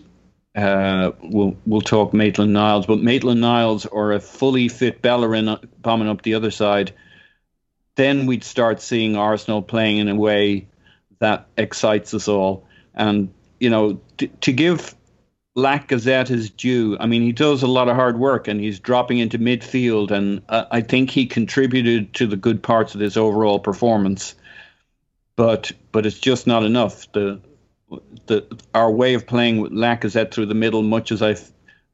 [0.55, 6.09] uh, we'll we'll talk Maitland Niles, but Maitland Niles or a fully fit Bellerin bombing
[6.09, 6.93] up the other side,
[7.95, 10.67] then we'd start seeing Arsenal playing in a way
[11.19, 12.65] that excites us all.
[12.93, 14.95] And you know, to, to give
[15.55, 16.97] Lacazette is due.
[16.99, 20.41] I mean, he does a lot of hard work and he's dropping into midfield, and
[20.47, 24.35] uh, I think he contributed to the good parts of this overall performance.
[25.35, 27.11] But but it's just not enough.
[27.11, 27.41] The
[28.27, 31.35] the our way of playing with Lacazette through the middle, much as I,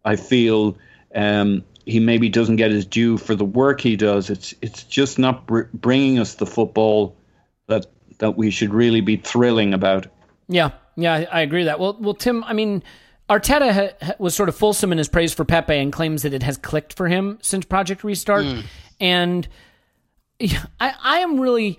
[0.05, 0.77] I feel
[1.15, 4.29] um, he maybe doesn't get his due for the work he does.
[4.29, 7.15] It's it's just not br- bringing us the football
[7.67, 7.87] that
[8.19, 10.07] that we should really be thrilling about.
[10.47, 11.79] Yeah, yeah, I, agree with that.
[11.79, 12.83] Well, well, Tim, I mean
[13.29, 16.33] Arteta ha- ha- was sort of fulsome in his praise for Pepe and claims that
[16.33, 18.45] it has clicked for him since Project Restart.
[18.45, 18.63] Mm.
[18.99, 19.47] And
[20.79, 21.77] I, I am really,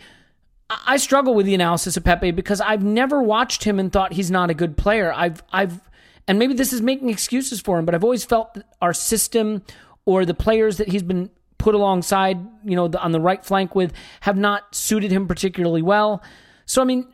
[0.69, 4.31] I struggle with the analysis of Pepe because I've never watched him and thought he's
[4.31, 5.13] not a good player.
[5.13, 5.81] I've, I've,
[6.27, 9.63] and maybe this is making excuses for him, but I've always felt that our system
[10.05, 13.75] or the players that he's been put alongside, you know, the, on the right flank
[13.75, 16.23] with, have not suited him particularly well.
[16.67, 17.09] So I mean,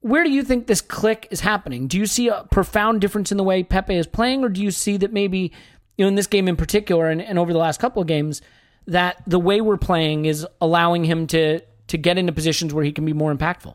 [0.00, 1.86] where do you think this click is happening?
[1.86, 4.70] Do you see a profound difference in the way Pepe is playing, or do you
[4.70, 5.52] see that maybe,
[5.96, 8.40] you know, in this game in particular and, and over the last couple of games,
[8.86, 12.92] that the way we're playing is allowing him to to get into positions where he
[12.92, 13.74] can be more impactful?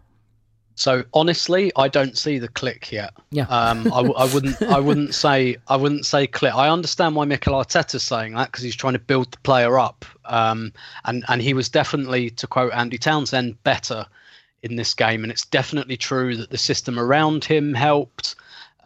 [0.76, 3.14] So honestly, I don't see the click yet.
[3.32, 3.44] Yeah.
[3.44, 4.62] Um, I, I, wouldn't.
[4.62, 5.58] I wouldn't say.
[5.68, 6.54] I wouldn't say click.
[6.54, 10.06] I understand why Mikel Arteta's saying that because he's trying to build the player up.
[10.26, 10.74] Um,
[11.06, 14.06] and and he was definitely, to quote Andy Townsend, better
[14.64, 15.24] in this game.
[15.24, 18.36] And it's definitely true that the system around him helped.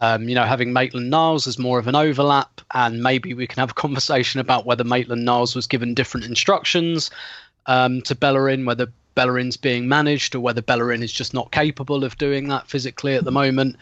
[0.02, 3.60] Um, you know, having Maitland Niles is more of an overlap, and maybe we can
[3.60, 7.12] have a conversation about whether Maitland Niles was given different instructions
[7.66, 12.18] um, to Bellerin, whether Bellerin's being managed, or whether Bellerin is just not capable of
[12.18, 13.76] doing that physically at the moment.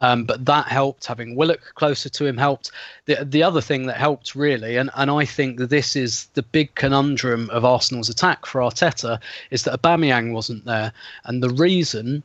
[0.00, 1.06] Um, but that helped.
[1.06, 2.70] Having Willock closer to him helped.
[3.06, 6.42] The the other thing that helped really, and, and I think that this is the
[6.42, 10.92] big conundrum of Arsenal's attack for Arteta, is that Aubameyang wasn't there,
[11.24, 12.22] and the reason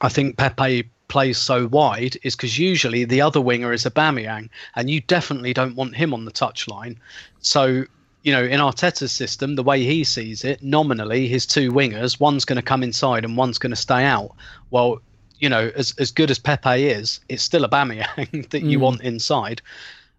[0.00, 4.88] I think Pepe plays so wide is because usually the other winger is Aubameyang, and
[4.88, 6.96] you definitely don't want him on the touchline.
[7.40, 7.84] So
[8.24, 12.46] you know, in Arteta's system, the way he sees it, nominally, his two wingers, one's
[12.46, 14.34] going to come inside and one's going to stay out.
[14.70, 15.02] Well,
[15.44, 18.80] you know, as as good as Pepe is, it's still Aubameyang that you mm.
[18.80, 19.60] want inside.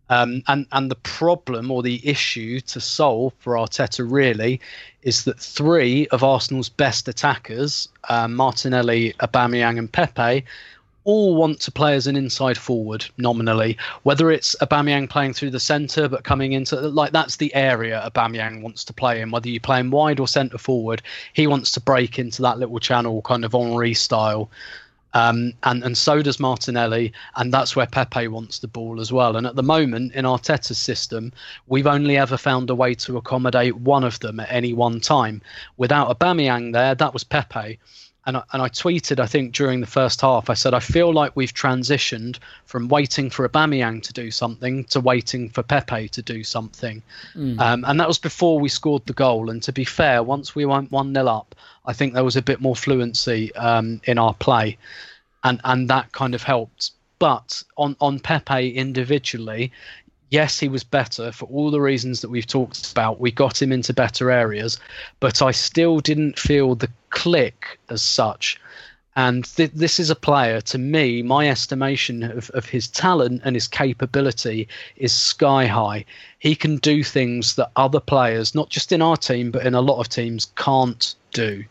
[0.08, 4.62] Um, and and the problem or the issue to solve for Arteta really
[5.02, 10.46] is that three of Arsenal's best attackers, uh, Martinelli, Aubameyang, and Pepe,
[11.06, 13.78] all want to play as an inside forward nominally.
[14.04, 18.62] Whether it's Aubameyang playing through the centre but coming into like that's the area Aubameyang
[18.62, 19.32] wants to play in.
[19.32, 21.02] Whether you play him wide or centre forward,
[21.34, 24.52] he wants to break into that little channel, kind of Henry style.
[25.14, 29.38] Um, and and so does Martinelli, and that's where Pepe wants the ball as well.
[29.38, 31.32] And at the moment in Arteta's system,
[31.68, 35.42] we've only ever found a way to accommodate one of them at any one time.
[35.78, 37.80] Without Aubameyang there, that was Pepe,
[38.26, 41.14] and I, and I tweeted, I think during the first half, I said I feel
[41.14, 46.22] like we've transitioned from waiting for Aubameyang to do something to waiting for Pepe to
[46.22, 47.04] do something,
[47.36, 47.60] mm.
[47.60, 49.50] um, and that was before we scored the goal.
[49.50, 52.42] And to be fair, once we went one 0 up, I think there was a
[52.42, 54.78] bit more fluency um, in our play,
[55.44, 56.92] and and that kind of helped.
[57.20, 59.72] But on on Pepe individually,
[60.30, 63.20] yes, he was better for all the reasons that we've talked about.
[63.20, 64.80] We got him into better areas,
[65.20, 68.60] but I still didn't feel the click as such.
[69.18, 73.56] And th- this is a player, to me, my estimation of, of his talent and
[73.56, 76.04] his capability is sky high.
[76.40, 79.82] He can do things that other players, not just in our team, but in a
[79.82, 81.64] lot of teams, can't do.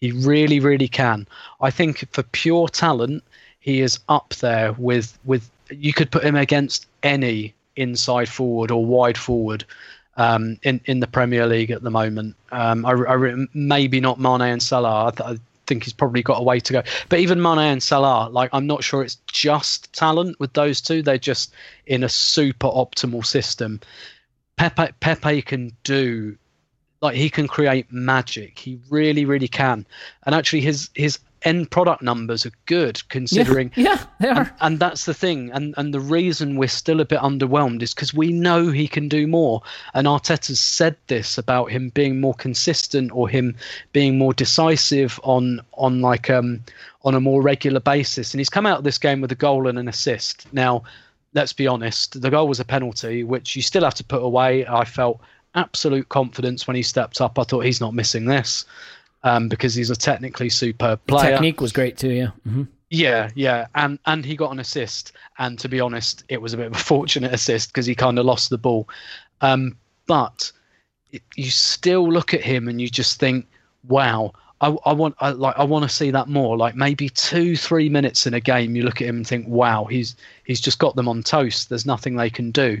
[0.00, 1.26] He really, really can.
[1.60, 3.24] I think for pure talent,
[3.58, 8.84] he is up there with with you could put him against any inside forward or
[8.84, 9.64] wide forward
[10.16, 12.36] um, in in the Premier League at the moment.
[12.50, 15.12] Um, I, I, maybe not Mane and Salah.
[15.18, 16.82] I, I, think he's probably got a way to go.
[17.08, 21.02] But even Mane and Salah, like I'm not sure it's just talent with those two.
[21.02, 21.54] They're just
[21.86, 23.80] in a super optimal system.
[24.56, 26.36] Pepe Pepe can do
[27.00, 28.58] like he can create magic.
[28.58, 29.86] He really, really can.
[30.24, 33.72] And actually, his his end product numbers are good considering.
[33.74, 34.40] Yeah, yeah they are.
[34.40, 35.50] And, and, that's the thing.
[35.52, 39.08] And and the reason we're still a bit underwhelmed is because we know he can
[39.08, 39.62] do more.
[39.94, 43.56] And Arteta's said this about him being more consistent or him
[43.92, 46.62] being more decisive on on like um
[47.04, 48.32] on a more regular basis.
[48.32, 50.46] And he's come out of this game with a goal and an assist.
[50.52, 50.84] Now,
[51.34, 54.66] let's be honest, the goal was a penalty, which you still have to put away.
[54.66, 55.20] I felt
[55.54, 57.38] absolute confidence when he stepped up.
[57.38, 58.64] I thought he's not missing this
[59.24, 61.24] um, because he's a technically superb player.
[61.24, 62.30] The technique was great too, yeah.
[62.46, 62.64] Mm-hmm.
[62.90, 66.58] Yeah, yeah, and and he got an assist, and to be honest, it was a
[66.58, 68.88] bit of a fortunate assist because he kind of lost the ball.
[69.40, 70.52] Um, but
[71.10, 73.46] it, you still look at him and you just think,
[73.88, 74.32] wow.
[74.60, 76.56] I, I want I, like I want to see that more.
[76.56, 79.86] Like maybe two, three minutes in a game, you look at him and think, "Wow,
[79.86, 81.68] he's he's just got them on toast.
[81.68, 82.80] There's nothing they can do."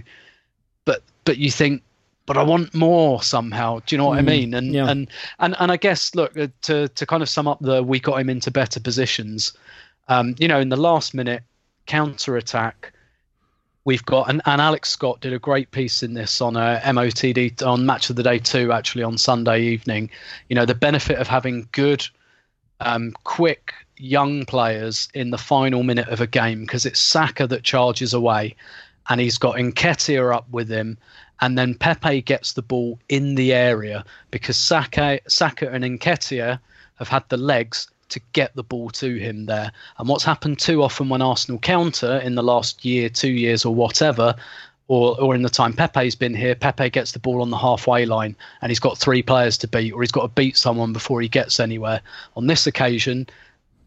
[0.84, 1.82] But but you think
[2.26, 3.80] but I want more somehow.
[3.86, 4.54] Do you know what mm, I mean?
[4.54, 4.88] And yeah.
[4.88, 5.08] and
[5.38, 8.20] and and I guess look uh, to to kind of sum up the we got
[8.20, 9.52] him into better positions.
[10.08, 11.42] Um, you know, in the last minute
[11.86, 12.92] counter attack,
[13.84, 17.66] we've got and, and Alex Scott did a great piece in this on a MOTD
[17.66, 20.10] on Match of the Day two actually on Sunday evening.
[20.48, 22.06] You know, the benefit of having good,
[22.80, 27.64] um, quick young players in the final minute of a game because it's Saka that
[27.64, 28.54] charges away,
[29.08, 30.98] and he's got Nketiah up with him
[31.40, 36.58] and then Pepe gets the ball in the area because Saka, Saka and Nketiah
[36.96, 39.72] have had the legs to get the ball to him there.
[39.98, 43.74] And what's happened too often when Arsenal counter in the last year, two years, or
[43.74, 44.34] whatever,
[44.88, 48.04] or, or in the time Pepe's been here, Pepe gets the ball on the halfway
[48.04, 51.20] line and he's got three players to beat, or he's got to beat someone before
[51.20, 52.00] he gets anywhere.
[52.36, 53.26] On this occasion,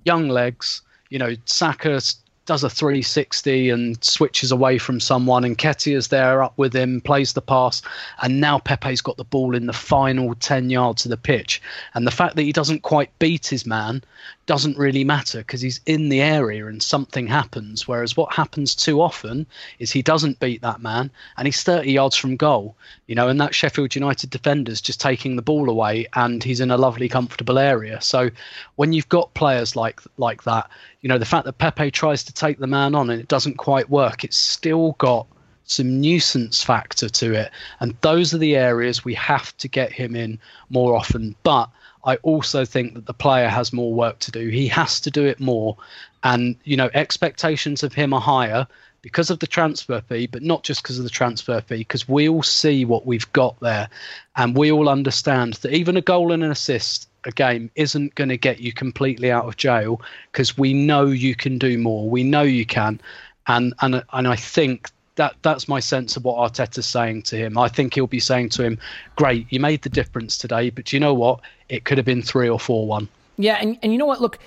[0.04, 2.02] young legs, you know, Saka
[2.46, 7.34] does a 360 and switches away from someone, and Nketiah's there up with him, plays
[7.34, 7.82] the pass,
[8.22, 11.62] and now Pepe's got the ball in the final 10 yards of the pitch.
[11.94, 14.04] And the fact that he doesn't quite beat his man
[14.46, 17.88] doesn't really matter because he's in the area and something happens.
[17.88, 19.46] Whereas what happens too often
[19.80, 22.76] is he doesn't beat that man and he's 30 yards from goal,
[23.08, 26.72] you know, and that Sheffield United defender's just taking the ball away and he's in
[26.72, 28.00] a lovely, comfortable area.
[28.02, 28.30] So
[28.76, 30.70] when you've got players like like that,
[31.02, 33.58] you know, the fact that Pepe tries to take the man on and it doesn't
[33.58, 35.28] quite work, it's still got
[35.66, 37.52] some nuisance factor to it.
[37.80, 41.36] And those are the areas we have to get him in more often.
[41.42, 41.70] But
[42.06, 44.50] I also think that the player has more work to do.
[44.50, 45.76] He has to do it more.
[46.24, 48.68] And, you know, expectations of him are higher
[49.02, 52.30] because of the transfer fee, but not just because of the transfer fee, because we
[52.30, 53.90] all see what we've got there.
[54.36, 58.30] And we all understand that even a goal and an assist a game isn't going
[58.30, 62.10] to get you completely out of jail because we know you can do more.
[62.10, 63.02] We know you can.
[63.48, 67.58] And, and, and I think that that's my sense of what Arteta's saying to him.
[67.58, 68.78] I think he'll be saying to him,
[69.16, 71.42] "Great, you made the difference today, but you know what?
[71.70, 74.22] It could have been three or four one." Yeah, and and you know what?
[74.22, 74.40] Look,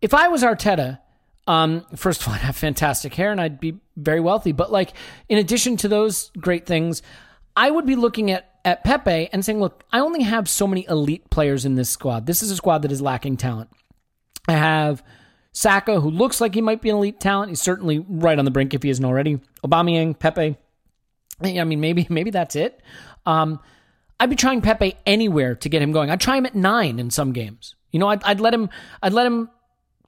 [0.00, 0.98] if I was Arteta,
[1.46, 4.52] um, first of all, I'd have fantastic hair and I'd be very wealthy.
[4.52, 4.92] But like,
[5.28, 7.02] in addition to those great things,
[7.56, 10.86] I would be looking at at Pepe and saying, "Look, I only have so many
[10.88, 12.26] elite players in this squad.
[12.26, 13.70] This is a squad that is lacking talent.
[14.48, 15.02] I have."
[15.56, 17.48] Saka, who looks like he might be an elite talent.
[17.48, 19.40] He's certainly right on the brink if he isn't already.
[19.64, 20.54] Aubameyang, Pepe.
[21.42, 22.82] I mean, maybe maybe that's it.
[23.24, 23.60] Um,
[24.20, 26.10] I'd be trying Pepe anywhere to get him going.
[26.10, 27.74] I'd try him at nine in some games.
[27.90, 28.68] You know, I'd, I'd let him.
[29.02, 29.48] I'd let him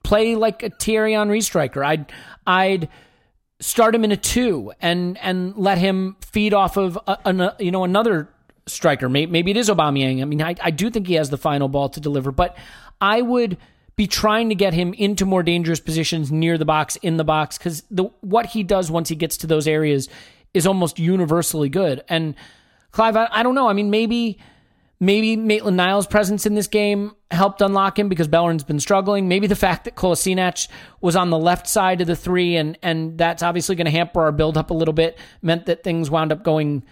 [0.03, 1.83] play like a Thierry Henry striker.
[1.83, 2.11] I'd
[2.45, 2.87] I'd
[3.59, 7.71] start him in a two and and let him feed off of a, a, you
[7.71, 8.29] know another
[8.67, 9.09] striker.
[9.09, 10.21] Maybe, maybe it is Aubameyang.
[10.21, 12.55] I mean, I, I do think he has the final ball to deliver, but
[13.01, 13.57] I would
[13.99, 17.57] be trying to get him into more dangerous positions near the box, in the box,
[17.57, 20.07] because the what he does once he gets to those areas
[20.53, 22.01] is almost universally good.
[22.07, 22.33] And
[22.91, 23.67] Clive, I, I don't know.
[23.67, 24.39] I mean, maybe
[25.01, 29.27] maybe Maitland Niles' presence in this game helped unlock him because Bellerin's been struggling.
[29.27, 30.69] Maybe the fact that Kolasinac
[31.01, 34.21] was on the left side of the three, and and that's obviously going to hamper
[34.21, 36.85] our build up a little bit, meant that things wound up going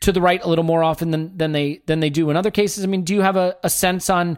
[0.00, 2.50] to the right a little more often than than they than they do in other
[2.50, 2.84] cases.
[2.84, 4.36] I mean, do you have a, a sense on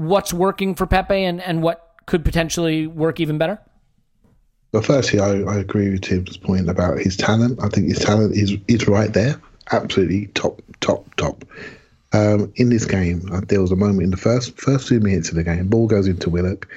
[0.00, 3.58] what's working for Pepe and, and what could potentially work even better?
[4.72, 7.58] Well, firstly, I, I agree with Tim's point about his talent.
[7.62, 9.40] I think his talent is is right there,
[9.72, 11.44] absolutely top, top, top.
[12.12, 15.28] Um, in this game, uh, there was a moment in the first first two minutes
[15.28, 15.68] of the game.
[15.68, 16.68] Ball goes into Willock.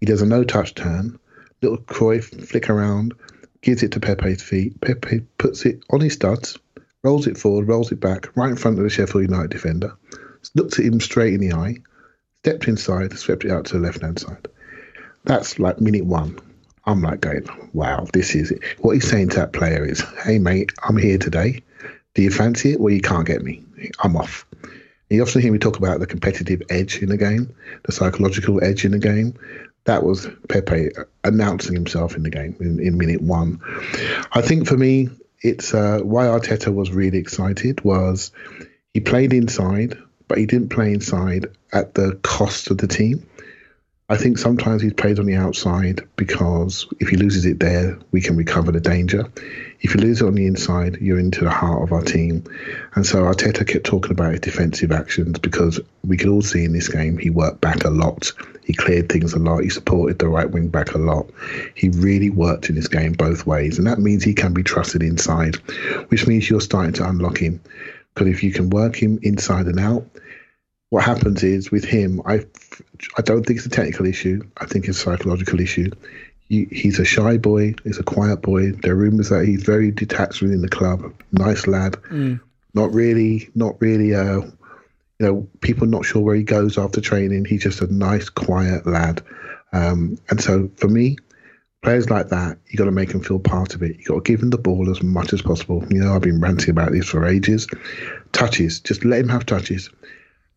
[0.00, 1.18] He does a no touch turn,
[1.62, 3.14] little Cruyff flick around,
[3.62, 4.80] gives it to Pepe's feet.
[4.80, 6.58] Pepe puts it on his studs,
[7.02, 9.94] rolls it forward, rolls it back, right in front of the Sheffield United defender.
[10.54, 11.76] Looks at him straight in the eye,
[12.46, 14.46] stepped inside, swept it out to the left hand side.
[15.24, 16.38] That's like minute one.
[16.84, 18.62] I'm like going, wow, this is it.
[18.78, 21.64] What he's saying to that player is, hey, mate, I'm here today.
[22.14, 22.78] Do you fancy it?
[22.78, 23.64] Well, you can't get me.
[23.98, 24.46] I'm off.
[25.10, 28.84] You often hear me talk about the competitive edge in the game, the psychological edge
[28.84, 29.34] in the game.
[29.82, 30.90] That was Pepe
[31.24, 33.60] announcing himself in the game in, in minute one.
[34.30, 35.08] I think for me,
[35.42, 38.30] it's uh, why Arteta was really excited was
[38.94, 39.98] he played inside,
[40.28, 43.26] but he didn't play inside at the cost of the team.
[44.08, 48.20] I think sometimes he's played on the outside because if he loses it there, we
[48.20, 49.24] can recover the danger.
[49.80, 52.44] If you lose it on the inside, you're into the heart of our team.
[52.94, 56.72] And so Arteta kept talking about his defensive actions because we could all see in
[56.72, 58.32] this game he worked back a lot.
[58.64, 59.64] He cleared things a lot.
[59.64, 61.28] He supported the right wing back a lot.
[61.74, 63.78] He really worked in this game both ways.
[63.78, 65.56] And that means he can be trusted inside,
[66.10, 67.60] which means you're starting to unlock him.
[68.16, 70.06] Because if you can work him inside and out,
[70.88, 72.46] what happens is with him, I,
[73.18, 74.40] I don't think it's a technical issue.
[74.56, 75.90] I think it's a psychological issue.
[76.48, 77.74] He, he's a shy boy.
[77.84, 78.72] He's a quiet boy.
[78.72, 81.12] There are rumors that he's very detached within the club.
[81.32, 81.92] Nice lad.
[82.10, 82.40] Mm.
[82.72, 84.14] Not really, not really.
[84.14, 84.40] Uh,
[85.18, 87.44] you know, people not sure where he goes after training.
[87.44, 89.22] He's just a nice, quiet lad.
[89.74, 91.18] Um, and so for me,
[91.82, 93.96] players like that, you got to make them feel part of it.
[93.98, 95.84] You got to give them the ball as much as possible.
[95.90, 97.66] You know, I've been ranting about this for ages.
[98.32, 99.90] Touches, just let him have touches.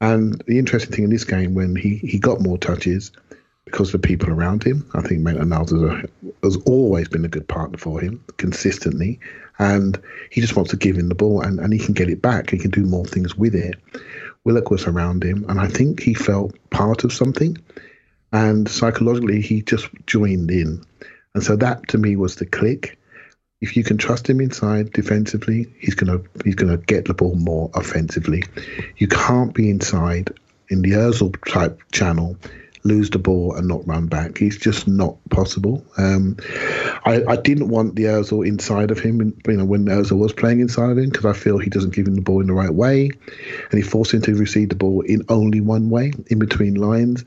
[0.02, 3.12] And the interesting thing in this game, when he, he got more touches
[3.66, 6.10] because of the people around him, I think Maitland Niles has,
[6.42, 9.20] has always been a good partner for him consistently.
[9.60, 10.02] And
[10.32, 12.50] he just wants to give him the ball and, and he can get it back.
[12.50, 13.76] He can do more things with it.
[14.46, 17.58] Willock was around him, and I think he felt part of something.
[18.32, 20.84] And psychologically, he just joined in.
[21.34, 23.00] And so that to me was the click
[23.62, 27.70] if you can trust him inside defensively, he's gonna he's gonna get the ball more
[27.74, 28.44] offensively.
[28.98, 30.32] You can't be inside
[30.70, 32.38] in the Özil type channel,
[32.84, 34.38] lose the ball and not run back.
[34.38, 35.86] He's just not possible.
[35.98, 36.38] Um,
[37.06, 40.62] I, I, didn't want the Özil inside of him, you know, when Özil was playing
[40.62, 42.74] inside of him, because I feel he doesn't give him the ball in the right
[42.74, 43.10] way,
[43.72, 47.26] and he forced him to receive the ball in only one way, in between lines.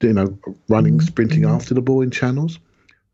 [0.00, 0.38] You know,
[0.68, 2.58] running, sprinting after the ball in channels.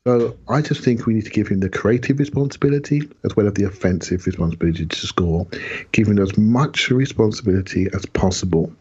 [0.05, 3.55] So I just think we need to give him the creative responsibility as well as
[3.55, 5.47] the offensive responsibility to score,
[5.93, 8.73] giving as much responsibility as possible.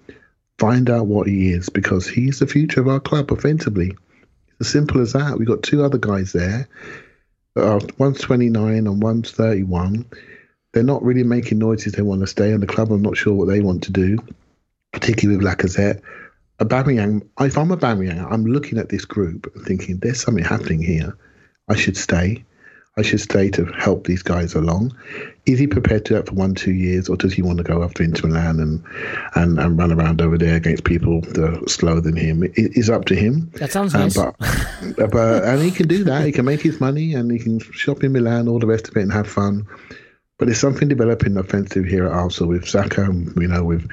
[0.58, 3.90] Find out what he is because he's the future of our club offensively.
[4.60, 5.38] It's as simple as that.
[5.38, 6.68] We've got two other guys there.
[7.56, 10.06] Uh, one's 29 and one's 31.
[10.74, 12.92] They're not really making noises they want to stay in the club.
[12.92, 14.18] I'm not sure what they want to do,
[14.92, 16.02] particularly with Lacazette.
[16.62, 20.82] Aubameyang, if I'm a Aubameyang, I'm looking at this group and thinking there's something happening
[20.82, 21.18] here.
[21.70, 22.44] I should stay.
[22.98, 24.96] I should stay to help these guys along.
[25.46, 27.64] Is he prepared to do that for one, two years, or does he want to
[27.64, 28.84] go after Inter Milan and,
[29.36, 32.44] and, and run around over there against people that are slower than him?
[32.44, 33.50] It is up to him.
[33.56, 34.18] That sounds uh, nice.
[34.18, 34.36] but,
[35.10, 36.26] but, and he can do that.
[36.26, 38.98] He can make his money and he can shop in Milan, all the rest of
[38.98, 39.66] it, and have fun.
[40.42, 43.88] But there's something developing offensive here at Arsenal with Saka, you know, with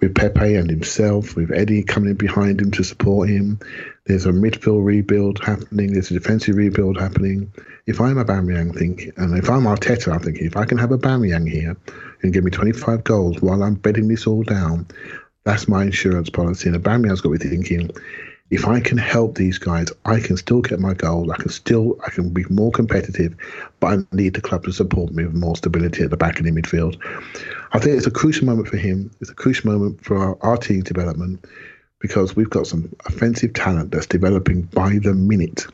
[0.00, 3.58] with Pepe and himself, with Eddie coming in behind him to support him.
[4.06, 5.92] There's a midfield rebuild happening.
[5.92, 7.52] There's a defensive rebuild happening.
[7.84, 10.90] If I'm a Aubameyang, think, and if I'm Arteta, I'm thinking if I can have
[10.90, 11.76] a Aubameyang here
[12.22, 14.86] and give me 25 goals while I'm bedding this all down,
[15.44, 16.70] that's my insurance policy.
[16.70, 17.90] And a Aubameyang's got me thinking
[18.50, 21.30] if I can help these guys, I can still get my goals.
[21.30, 23.36] I can still I can be more competitive,
[23.78, 26.44] but I need the club to support me with more stability at the back of
[26.44, 26.98] the midfield.
[27.72, 29.10] I think it's a crucial moment for him.
[29.20, 31.44] It's a crucial moment for our, our team development
[32.00, 35.66] because we've got some offensive talent that's developing by the minute.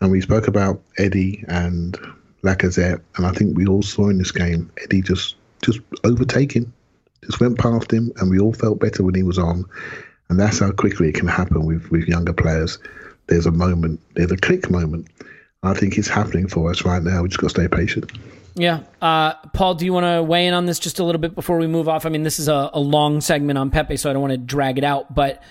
[0.00, 1.98] And we spoke about Eddie and
[2.42, 6.72] Lacazette, and I think we all saw in this game Eddie just just overtake him,
[7.24, 9.64] just went past him, and we all felt better when he was on.
[10.30, 12.78] And that's how quickly it can happen with, with younger players.
[13.28, 15.08] There's a moment, there's a click moment.
[15.62, 17.22] I think it's happening for us right now.
[17.22, 18.12] We just got to stay patient.
[18.54, 18.80] Yeah.
[19.00, 21.58] Uh, Paul, do you want to weigh in on this just a little bit before
[21.58, 22.06] we move off?
[22.06, 24.38] I mean, this is a, a long segment on Pepe, so I don't want to
[24.38, 25.14] drag it out.
[25.14, 25.42] But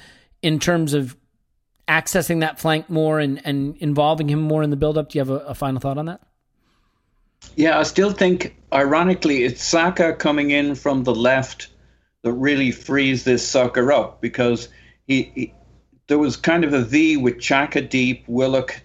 [0.41, 1.15] in terms of
[1.87, 5.29] accessing that flank more and, and involving him more in the build-up, do you have
[5.29, 6.21] a, a final thought on that?
[7.55, 11.67] Yeah, I still think, ironically, it's Saka coming in from the left
[12.27, 14.67] that really frees this sucker up because
[15.07, 15.53] he, he
[16.07, 18.81] there was kind of a V with Xhaka deep, Willock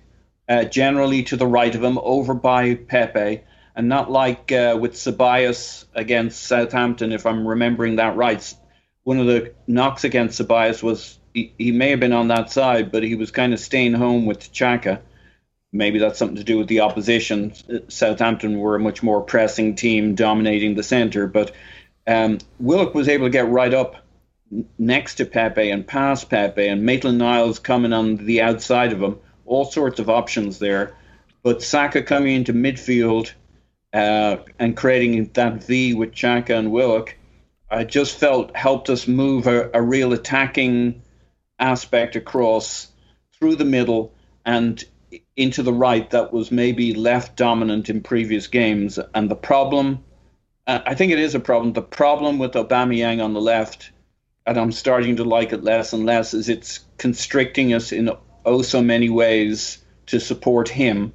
[0.49, 3.43] uh, generally to the right of him, over by Pepe,
[3.74, 8.55] and not like uh, with Ceballos against Southampton, if I'm remembering that right.
[9.05, 12.93] One of the knocks against Ceballos was he, he may have been on that side,
[12.93, 15.01] but he was kind of staying home with Xhaka.
[15.72, 17.55] Maybe that's something to do with the opposition.
[17.88, 21.53] Southampton were a much more pressing team, dominating the centre, but
[22.07, 23.96] um, Willock was able to get right up
[24.78, 29.18] next to Pepe and past Pepe, and Maitland Niles coming on the outside of him.
[29.46, 30.94] All sorts of options there.
[31.42, 33.32] But Saka coming into midfield
[33.92, 37.16] uh, and creating that V with Xhaka and Willock,
[37.70, 41.03] I just felt helped us move a, a real attacking
[41.59, 42.88] aspect across
[43.38, 44.12] through the middle
[44.44, 44.82] and
[45.36, 48.98] into the right that was maybe left dominant in previous games.
[49.14, 50.05] And the problem
[50.66, 51.72] uh, I think it is a problem.
[51.72, 53.90] The problem with Aubameyang on the left,
[54.46, 58.10] and I'm starting to like it less and less, is it's constricting us in
[58.44, 61.12] oh so many ways to support him.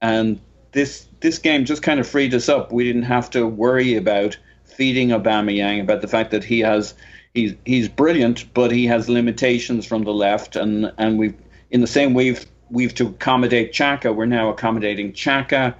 [0.00, 0.40] And
[0.72, 2.72] this this game just kind of freed us up.
[2.72, 6.94] We didn't have to worry about feeding Aubameyang, about the fact that he has
[7.34, 11.34] he's he's brilliant, but he has limitations from the left, and and we
[11.70, 15.74] in the same way we've we've to accommodate Xhaka, we're now accommodating Xhaka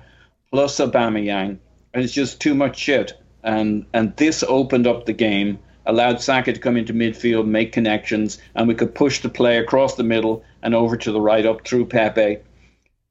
[0.50, 1.58] plus Aubameyang
[1.92, 3.12] and it's just too much shit.
[3.42, 8.38] And and this opened up the game, allowed Saka to come into midfield, make connections,
[8.54, 11.66] and we could push the play across the middle and over to the right up
[11.66, 12.38] through Pepe.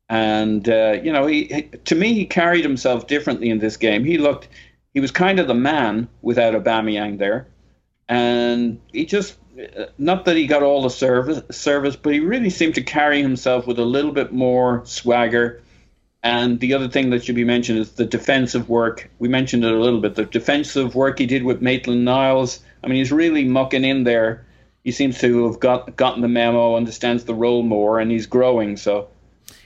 [0.07, 4.03] And uh, you know, he, he to me he carried himself differently in this game.
[4.03, 4.47] He looked,
[4.93, 7.47] he was kind of the man without Aubameyang there,
[8.07, 9.35] and he just
[9.97, 13.67] not that he got all the service service, but he really seemed to carry himself
[13.67, 15.61] with a little bit more swagger
[16.23, 19.09] and the other thing that should be mentioned is the defensive work.
[19.19, 20.15] We mentioned it a little bit.
[20.15, 22.59] The defensive work he did with Maitland Niles.
[22.83, 24.45] I mean, he's really mucking in there.
[24.83, 28.75] He seems to have got gotten the memo, understands the role more, and he's growing.
[28.75, 29.09] So,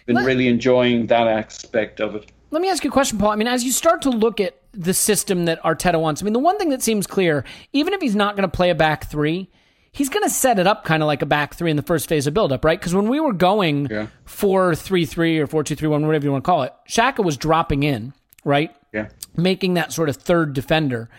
[0.06, 2.32] been Let, really enjoying that aspect of it.
[2.51, 3.32] Let me ask you a question, Paul.
[3.32, 6.34] I mean, as you start to look at the system that Arteta wants, I mean,
[6.34, 9.10] the one thing that seems clear, even if he's not going to play a back
[9.10, 9.49] three,
[9.94, 12.10] he's going to set it up kind of like a back three in the first
[12.10, 12.78] phase of buildup, right?
[12.78, 14.08] Because when we were going yeah.
[14.26, 17.24] four three three or four two three one, whatever you want to call it, Xhaka
[17.24, 18.14] was dropping in,
[18.44, 18.76] right?
[18.91, 21.10] Yeah, making that sort of third defender,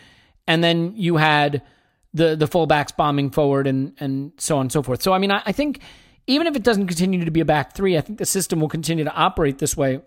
[0.47, 1.63] and then you had
[2.13, 5.03] the the fullbacks bombing forward and and so on and so forth.
[5.03, 5.81] So I mean, I, I think
[6.27, 8.69] even if it doesn't continue to be a back three, I think the system will
[8.69, 10.01] continue to operate this way,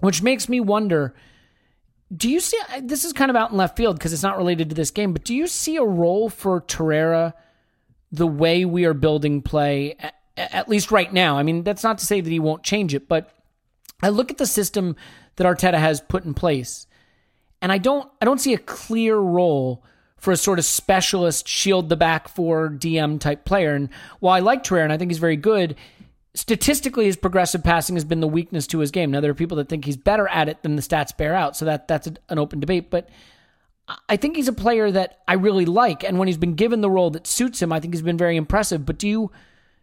[0.00, 1.14] which makes me wonder.
[2.12, 4.68] Do you see this is kind of out in left field because it's not related
[4.70, 7.34] to this game, but do you see a role for Torreira?
[8.12, 9.96] The way we are building play,
[10.36, 11.38] at, least right now.
[11.38, 13.30] I mean, that's not to say that he won't change it, but
[14.02, 14.96] I look at the system
[15.36, 16.86] that Arteta has put in place,
[17.62, 19.84] and I don't I don't see a clear role
[20.16, 23.74] for a sort of specialist shield the back for DM type player.
[23.74, 23.88] And
[24.18, 25.76] while I like Torreira and I think he's very good,
[26.34, 29.10] statistically his progressive passing has been the weakness to his game.
[29.10, 31.56] Now there are people that think he's better at it than the stats bear out,
[31.56, 32.90] so that that's an open debate.
[32.90, 33.08] But
[34.08, 36.90] I think he's a player that I really like, and when he's been given the
[36.90, 38.86] role that suits him, I think he's been very impressive.
[38.86, 39.30] But do you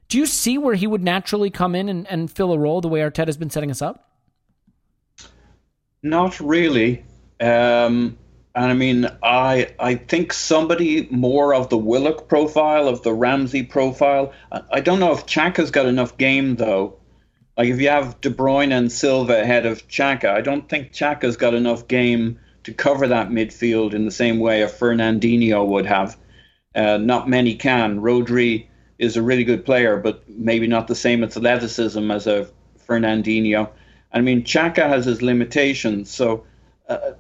[0.10, 2.88] do you see where he would naturally come in and, and fill a role the
[2.88, 4.10] way Arteta has been setting us up?
[6.02, 7.04] Not really.
[7.40, 8.18] Um,
[8.56, 13.64] and I mean, I I think somebody more of the Willock profile, of the Ramsey
[13.64, 14.34] profile.
[14.52, 16.98] I, I don't know if Xhaka's got enough game though.
[17.58, 21.38] Like if you have De Bruyne and Silva ahead of Xhaka, I don't think Xhaka's
[21.38, 26.18] got enough game to cover that midfield in the same way a Fernandinho would have.
[26.76, 28.02] Uh, not many can.
[28.02, 28.68] Rodri
[29.00, 32.50] is a really good player, but maybe not the same athleticism as a
[32.86, 33.70] Fernandinho.
[34.12, 36.12] I mean, Xhaka has his limitations.
[36.12, 36.44] So
[36.90, 37.12] uh,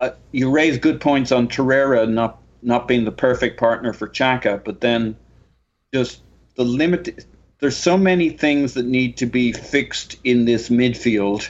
[0.00, 4.64] uh, you raise good points on Torreira not not being the perfect partner for Xhaka,
[4.64, 5.16] but then
[5.94, 6.22] just
[6.56, 7.24] the limit.
[7.60, 11.48] There's so many things that need to be fixed in this midfield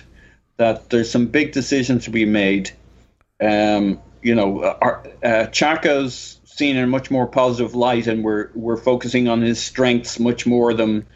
[0.59, 2.73] that there's some big decisions to be made.
[3.41, 8.51] Um, you know, our, uh, Xhaka's seen in a much more positive light, and we're
[8.55, 11.07] we're focusing on his strengths much more than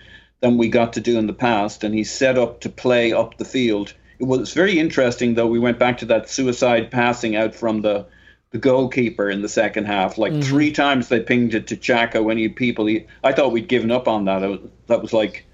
[0.40, 1.84] than we got to do in the past.
[1.84, 3.94] And he's set up to play up the field.
[4.18, 5.48] It was very interesting, though.
[5.48, 8.06] We went back to that suicide passing out from the
[8.52, 10.18] the goalkeeper in the second half.
[10.18, 10.42] Like mm-hmm.
[10.42, 12.86] three times they pinged it to Xhaka when he people.
[12.86, 14.42] He, I thought we'd given up on that.
[14.42, 15.46] Was, that was like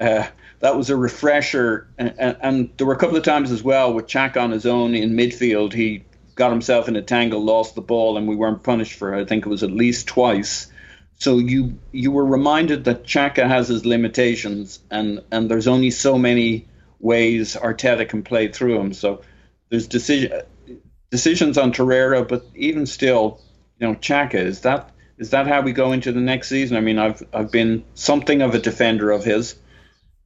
[0.00, 0.26] uh,
[0.60, 1.88] that was a refresher.
[1.98, 4.94] And, and, there were a couple of times as well with Xhaka on his own
[4.94, 5.72] in midfield.
[5.72, 6.04] He
[6.34, 9.20] got himself in a tangle, lost the ball, and we weren't punished for it.
[9.20, 10.68] I think it was at least twice.
[11.18, 16.18] So you you were reminded that Xhaka has his limitations, and and there's only so
[16.18, 16.68] many
[17.00, 18.92] ways Arteta can play through him.
[18.92, 19.22] So
[19.70, 20.42] there's decision
[21.10, 23.40] decisions on Torreira, but even still,
[23.78, 26.76] you know, Xhaka is that is that how we go into the next season?
[26.76, 29.56] I mean, I've I've been something of a defender of his,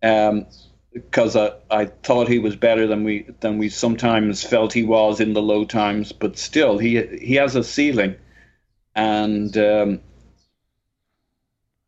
[0.02, 0.46] um,
[0.92, 5.20] because I, I thought he was better than we than we sometimes felt he was
[5.20, 8.16] in the low times, but still he he has a ceiling,
[8.94, 10.00] and um,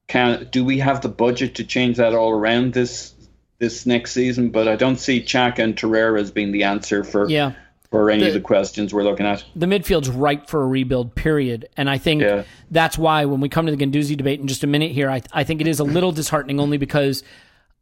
[0.06, 3.14] can do we have the budget to change that all around this
[3.58, 4.50] this next season?
[4.50, 7.54] But I don't see Xhaka and Torreira as being the answer for yeah
[7.92, 9.44] for any the, of the questions we're looking at.
[9.54, 11.68] The midfield's ripe for a rebuild, period.
[11.76, 12.44] And I think yeah.
[12.70, 15.20] that's why when we come to the Guendouzi debate in just a minute here, I,
[15.32, 17.22] I think it is a little disheartening only because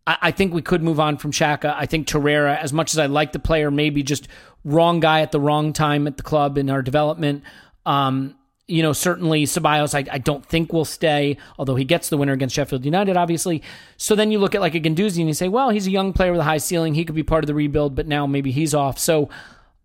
[0.07, 1.75] I, I, think we could move on from Xhaka.
[1.77, 4.29] I think Torreira, as much as I like the player, maybe just
[4.65, 7.45] wrong guy at the wrong time at the club in our development.
[7.87, 8.37] Um,
[8.71, 12.33] you know, certainly Ceballos, I, I, don't think will stay, although he gets the winner
[12.33, 13.63] against Sheffield United, obviously.
[13.97, 16.13] So then you look at like a Guendouzi and you say, well, he's a young
[16.13, 16.95] player with a high ceiling.
[16.95, 18.97] He could be part of the rebuild, but now maybe he's off.
[18.97, 19.29] So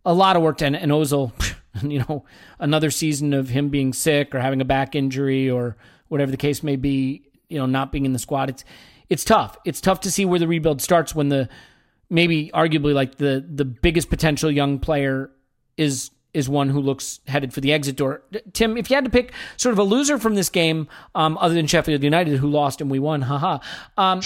[0.06, 1.32] a lot of work to, and, and Ozil,
[1.82, 2.26] you know,
[2.60, 6.62] another season of him being sick or having a back injury or whatever the case
[6.62, 8.50] may be, you know, not being in the squad.
[8.50, 8.64] It's
[9.10, 9.58] it's tough.
[9.66, 11.50] It's tough to see where the rebuild starts when the
[12.10, 15.32] maybe arguably like the the biggest potential young player
[15.78, 18.22] is is one who looks headed for the exit door.
[18.52, 21.54] Tim, if you had to pick sort of a loser from this game, um, other
[21.54, 23.60] than Sheffield United who lost and we won, haha.
[23.98, 24.22] Um,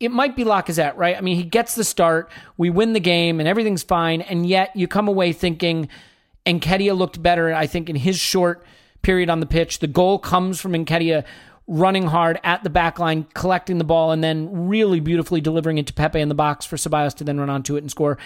[0.00, 1.16] it might be Lacazette, right?
[1.16, 4.74] I mean, he gets the start, we win the game, and everything's fine, and yet
[4.74, 5.88] you come away thinking
[6.46, 8.64] Nketiah looked better, I think, in his short
[9.02, 9.78] period on the pitch.
[9.78, 11.24] The goal comes from Nketiah
[11.68, 15.86] running hard at the back line, collecting the ball, and then really beautifully delivering it
[15.86, 18.18] to Pepe in the box for Ceballos to then run onto it and score.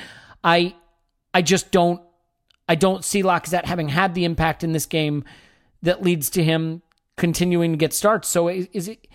[0.42, 0.74] I
[1.34, 2.00] I just don't
[2.68, 5.24] I don't see Lacazette having had the impact in this game
[5.82, 6.82] that leads to him
[7.16, 8.28] continuing to get starts.
[8.28, 9.08] So is, it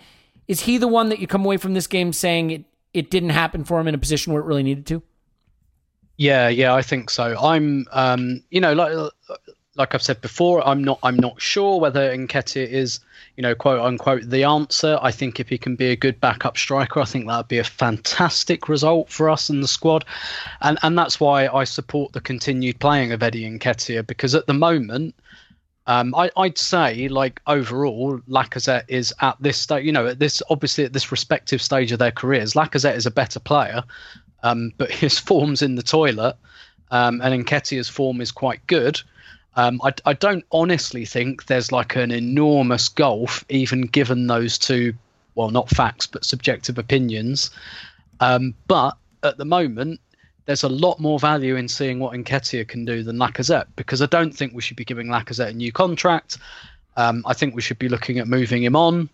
[0.46, 3.30] is he the one that you come away from this game saying it, it didn't
[3.30, 5.02] happen for him in a position where it really needed to?
[6.16, 7.36] Yeah, yeah, I think so.
[7.38, 9.12] I'm, um, you know, like
[9.78, 13.00] like I've said before, I'm not I'm not sure whether Nketiah is,
[13.36, 14.98] you know, quote unquote the answer.
[15.00, 17.64] I think if he can be a good backup striker, I think that'd be a
[17.64, 20.04] fantastic result for us in the squad,
[20.60, 24.54] and and that's why I support the continued playing of Eddie Nketiah because at the
[24.54, 25.14] moment
[25.88, 29.86] um, I, would say, like overall, Lacazette is at this stage.
[29.86, 33.10] You know, at this obviously at this respective stage of their careers, Lacazette is a
[33.10, 33.82] better player,
[34.42, 36.36] um, but his form's in the toilet,
[36.90, 39.00] um, and Nketiah's form is quite good.
[39.56, 44.94] Um, I, I don't honestly think there's like an enormous gulf, even given those two,
[45.34, 47.50] well, not facts but subjective opinions.
[48.20, 50.00] Um, but at the moment,
[50.46, 54.06] there's a lot more value in seeing what Nketiah can do than Lacazette because I
[54.06, 56.38] don't think we should be giving Lacazette a new contract.
[56.96, 59.08] Um, I think we should be looking at moving him on.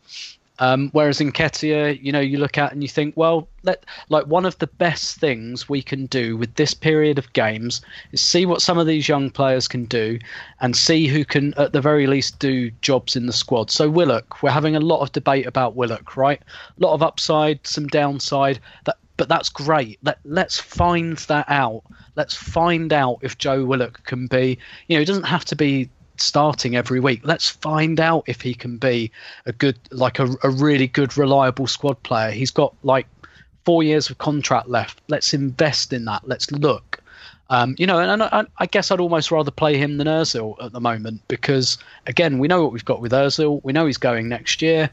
[0.61, 4.47] Um, whereas Nketiah, you know, you look at and you think, well, let, like one
[4.47, 7.81] of the best things we can do with this period of games
[8.13, 10.19] is see what some of these young players can do
[10.61, 13.71] and see who can, at the very least, do jobs in the squad.
[13.71, 16.41] So Willock, we're having a lot of debate about Willock, right?
[16.41, 18.61] A lot of upside, some downside.
[18.85, 19.99] That but that's great.
[20.03, 21.83] Let let's find that out.
[22.17, 24.59] Let's find out if Joe Willock can be.
[24.89, 27.21] You know, it doesn't have to be starting every week.
[27.25, 29.11] Let's find out if he can be
[29.47, 32.31] a good, like a, a really good, reliable squad player.
[32.31, 33.07] He's got like
[33.65, 35.01] four years of contract left.
[35.09, 36.27] Let's invest in that.
[36.29, 37.01] Let's look.
[37.51, 40.73] Um, you know, and, I, I, guess I'd almost rather play him than Özil at
[40.73, 43.61] the moment because, again, we know what we've got with Özil.
[43.63, 44.89] We know he's going next year.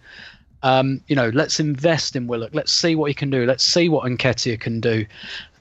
[0.62, 2.54] Um, you know, let's invest in Willock.
[2.54, 3.46] Let's see what he can do.
[3.46, 5.06] Let's see what Nketiah can do.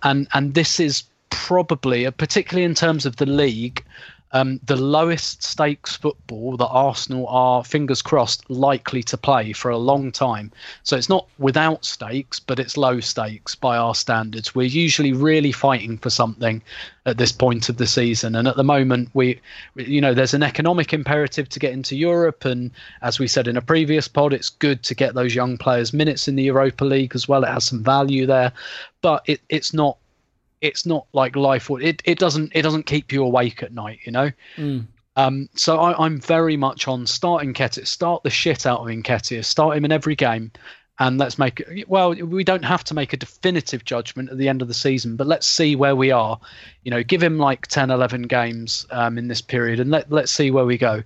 [0.03, 3.85] And and this is probably, particularly in terms of the league,
[4.33, 9.79] um, the lowest stakes football that Arsenal are, fingers crossed, likely to play for a
[9.79, 10.53] long time.
[10.85, 14.55] So it's not without stakes, but it's low stakes by our standards.
[14.55, 16.63] We're usually really fighting for something
[17.07, 19.41] at this point of the season, and at the moment, we,
[19.75, 22.71] you know, there's an economic imperative to get into Europe, and
[23.03, 26.29] as we said in a previous pod, it's good to get those young players minutes
[26.29, 27.43] in the Europa League as well.
[27.43, 28.53] It has some value there,
[29.01, 29.97] but it, it's not
[30.61, 34.13] it's not like life it, it doesn't it doesn't keep you awake at night you
[34.13, 34.31] know?
[34.57, 34.87] Mm.
[35.17, 39.45] um, so I, am very much on starting Nketiah start the shit out of Nketiah
[39.45, 40.51] start him in every game
[40.99, 44.63] and let's make well we don't have to make a definitive judgment at the end
[44.63, 46.39] of the season but let's see where we are.
[46.85, 50.31] You know give him like 10 11 games um, in this period and let, let's
[50.31, 51.03] see where we go.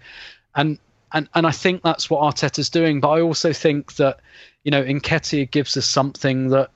[0.56, 0.78] And
[1.14, 4.18] and and i think that's what arteta's doing but i also think that
[4.64, 6.70] you know Nketiah gives us something that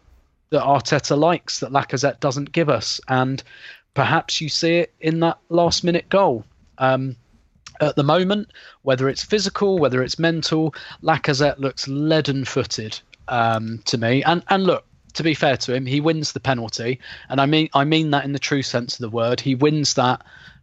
[0.51, 3.42] that arteta likes that lacazette doesn't give us and
[3.94, 6.44] perhaps you see it in that last minute goal
[6.78, 7.16] um,
[7.80, 13.99] at the moment, whether it's physical, whether it's mental, Lacazette looks leaden footed um, to
[13.99, 14.22] me.
[14.24, 14.84] And and look,
[15.14, 18.24] to be fair to him, he wins the penalty, and I mean I mean that
[18.24, 19.40] in the true sense of the word.
[19.40, 20.22] He wins that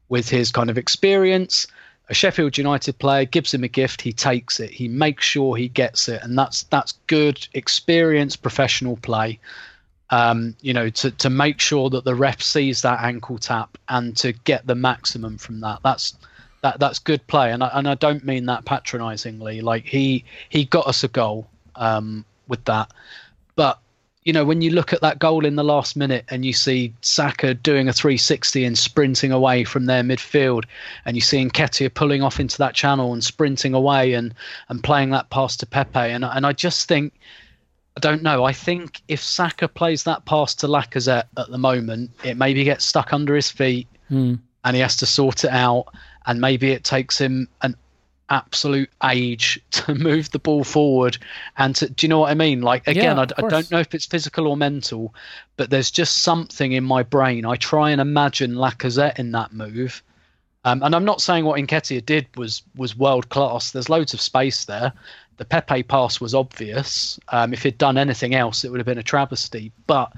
[0.10, 1.68] with his kind of experience.
[2.08, 5.68] A Sheffield United player gives him a gift, he takes it, he makes sure he
[5.68, 9.40] gets it, and that's that's good experience, professional play.
[10.12, 14.16] Um, you know, to to make sure that the ref sees that ankle tap and
[14.18, 15.80] to get the maximum from that.
[15.84, 16.14] That's
[16.62, 19.62] that that's good play, and I, and I don't mean that patronisingly.
[19.62, 21.48] Like he he got us a goal.
[21.76, 22.92] Um, with that.
[23.56, 23.80] But
[24.24, 26.92] you know, when you look at that goal in the last minute and you see
[27.02, 30.66] Saka doing a 360 and sprinting away from their midfield,
[31.06, 34.34] and you see Nketiah pulling off into that channel and sprinting away and
[34.70, 37.14] and playing that pass to Pepe, and and I just think.
[37.98, 38.44] I don't know.
[38.44, 42.84] I think if Saka plays that pass to Lacazette at the moment, it maybe gets
[42.86, 44.36] stuck under his feet Hmm.
[44.64, 45.86] and he has to sort it out.
[46.28, 47.76] And maybe it takes him an
[48.30, 51.18] absolute age to move the ball forward
[51.58, 53.80] and to, do you know what i mean like again Yeah, I, I don't know
[53.80, 55.14] if it's physical or mental
[55.58, 60.02] but there's just something in my brain i try and imagine lacazette in that move
[60.64, 64.20] um, and i'm not saying what Nketiah did was was world class there's loads of
[64.22, 64.92] space there
[65.38, 68.98] the pepe pass was obvious um, if he'd done anything else it would have been
[68.98, 70.12] a travesty but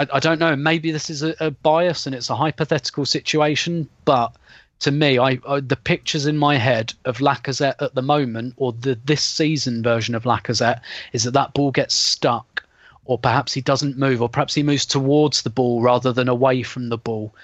[0.00, 0.56] I, I don't know.
[0.56, 4.34] Maybe this is a, a bias and it's a hypothetical situation, but
[4.80, 8.72] to me, I, I the pictures in my head of Lacazette at the moment, or
[8.72, 10.80] the this season version of Lacazette,
[11.12, 12.64] is that that ball gets stuck,
[13.04, 16.62] or perhaps he doesn't move, or perhaps he moves towards the ball rather than away
[16.62, 17.34] from the ball,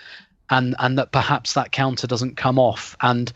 [0.48, 2.96] and and that perhaps that counter doesn't come off.
[3.02, 3.30] And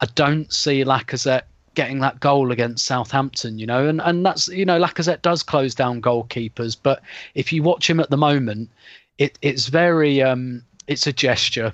[0.00, 1.44] I don't see Lacazette
[1.74, 5.74] getting that goal against Southampton, you know, and and that's you know Lacazette does close
[5.74, 7.02] down goalkeepers, but
[7.34, 8.70] if you watch him at the moment,
[9.18, 11.72] it it's very um it's a gesture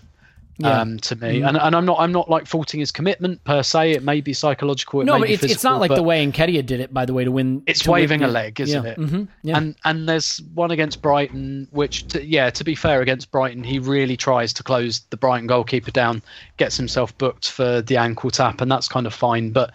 [0.61, 0.81] Yeah.
[0.81, 3.93] um to me, and and I'm not I'm not like faulting his commitment per se.
[3.93, 5.01] It may be psychological.
[5.01, 7.15] It No, may but it's, it's not like the way Nketiah did it, by the
[7.15, 7.63] way, to win.
[7.67, 8.91] It's to waving the- a leg, isn't yeah.
[8.91, 8.99] it?
[8.99, 9.57] Mhm, yeah.
[9.57, 13.79] And and there's one against Brighton, which to, yeah, to be fair, against Brighton, he
[13.79, 16.23] really tries to close the Brighton goalkeeper down,
[16.59, 19.51] gets himself booked for the ankle tap, and that's kind of fine.
[19.51, 19.71] But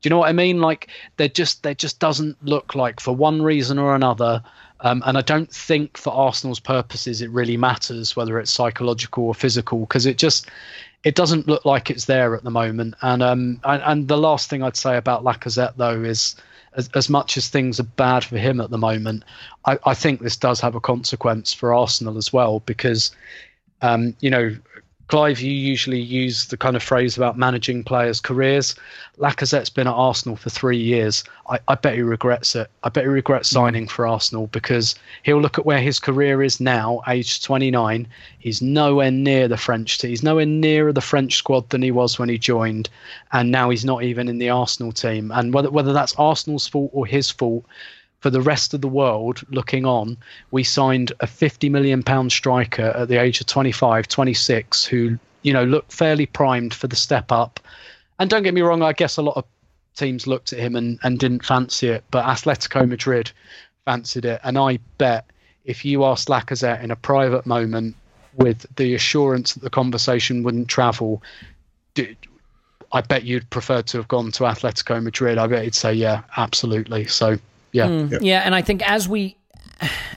[0.00, 0.60] do you know what I mean?
[0.60, 0.88] Like
[1.18, 4.42] there just there just doesn't look like for one reason or another.
[4.82, 9.34] Um, and I don't think for Arsenal's purposes it really matters whether it's psychological or
[9.34, 10.48] physical because it just
[11.04, 12.94] it doesn't look like it's there at the moment.
[13.02, 16.34] And um and, and the last thing I'd say about Lacazette though is
[16.74, 19.24] as, as much as things are bad for him at the moment,
[19.66, 23.10] I, I think this does have a consequence for Arsenal as well because
[23.82, 24.56] um, you know,
[25.10, 28.76] Clive, you usually use the kind of phrase about managing players' careers.
[29.18, 31.24] Lacazette's been at Arsenal for three years.
[31.48, 32.70] I, I bet he regrets it.
[32.84, 34.94] I bet he regrets signing for Arsenal because
[35.24, 38.06] he'll look at where his career is now, age 29.
[38.38, 40.10] He's nowhere near the French team.
[40.10, 42.88] He's nowhere nearer the French squad than he was when he joined,
[43.32, 45.32] and now he's not even in the Arsenal team.
[45.34, 47.64] And whether whether that's Arsenal's fault or his fault,
[48.20, 50.16] for the rest of the world looking on,
[50.50, 55.52] we signed a 50 million pound striker at the age of 25, 26 who, you
[55.52, 57.60] know, looked fairly primed for the step up.
[58.18, 59.44] And don't get me wrong, I guess a lot of
[59.96, 63.30] teams looked at him and, and didn't fancy it, but Atletico Madrid
[63.86, 64.40] fancied it.
[64.44, 65.26] And I bet
[65.64, 67.96] if you asked Lacazette in a private moment
[68.34, 71.22] with the assurance that the conversation wouldn't travel,
[72.92, 75.38] I bet you'd prefer to have gone to Atletico Madrid.
[75.38, 77.06] I bet he'd say, yeah, absolutely.
[77.06, 77.38] So,
[77.72, 77.86] yeah.
[77.86, 79.36] Mm, yeah, and I think as we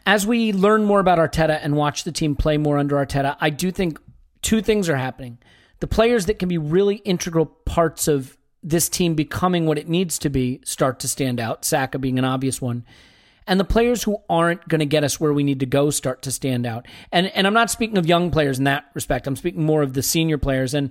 [0.05, 3.49] as we learn more about Arteta and watch the team play more under Arteta, I
[3.49, 3.99] do think
[4.41, 5.37] two things are happening.
[5.79, 10.17] The players that can be really integral parts of this team becoming what it needs
[10.19, 12.85] to be start to stand out, Saka being an obvious one.
[13.45, 16.21] And the players who aren't going to get us where we need to go start
[16.23, 16.85] to stand out.
[17.11, 19.27] And and I'm not speaking of young players in that respect.
[19.27, 20.73] I'm speaking more of the senior players.
[20.73, 20.89] And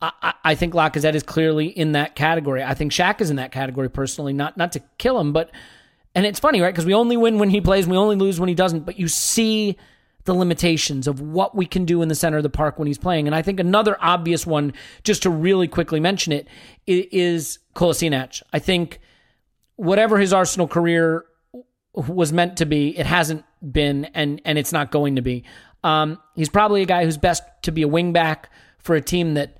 [0.00, 2.62] I, I- I think Lacazette is clearly in that category.
[2.64, 4.32] I think Xhaka is in that category personally.
[4.32, 5.50] Not not to kill him, but
[6.14, 6.72] and it's funny, right?
[6.72, 8.84] Because we only win when he plays, and we only lose when he doesn't.
[8.84, 9.76] But you see
[10.24, 12.98] the limitations of what we can do in the center of the park when he's
[12.98, 13.26] playing.
[13.26, 16.46] And I think another obvious one, just to really quickly mention it,
[16.86, 18.42] is Kolasinac.
[18.52, 19.00] I think
[19.76, 21.24] whatever his Arsenal career
[21.94, 25.44] was meant to be, it hasn't been, and and it's not going to be.
[25.82, 29.34] Um, he's probably a guy who's best to be a wing back for a team
[29.34, 29.56] that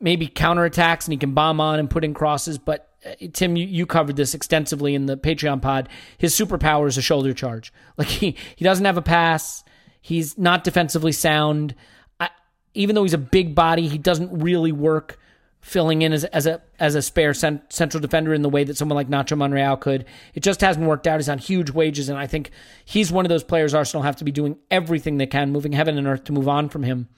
[0.00, 2.91] maybe counterattacks and he can bomb on and put in crosses, but
[3.32, 5.88] Tim, you, you covered this extensively in the Patreon pod.
[6.18, 7.72] His superpower is a shoulder charge.
[7.98, 9.62] Like he he doesn't have a pass.
[10.00, 11.74] He's not defensively sound.
[12.18, 12.30] I,
[12.72, 15.18] even though he's a big body, he doesn't really work
[15.60, 18.76] filling in as, as a as a spare cent, central defender in the way that
[18.76, 20.06] someone like Nacho Monreal could.
[20.34, 21.20] It just hasn't worked out.
[21.20, 22.50] He's on huge wages, and I think
[22.84, 25.98] he's one of those players Arsenal have to be doing everything they can, moving heaven
[25.98, 27.08] and earth to move on from him.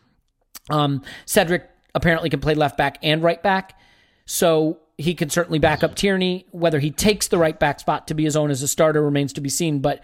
[0.70, 3.78] Um, Cedric apparently can play left back and right back,
[4.26, 6.47] so he can certainly back up Tierney.
[6.51, 9.32] Whether he takes the right back spot to be his own as a starter remains
[9.34, 10.03] to be seen, but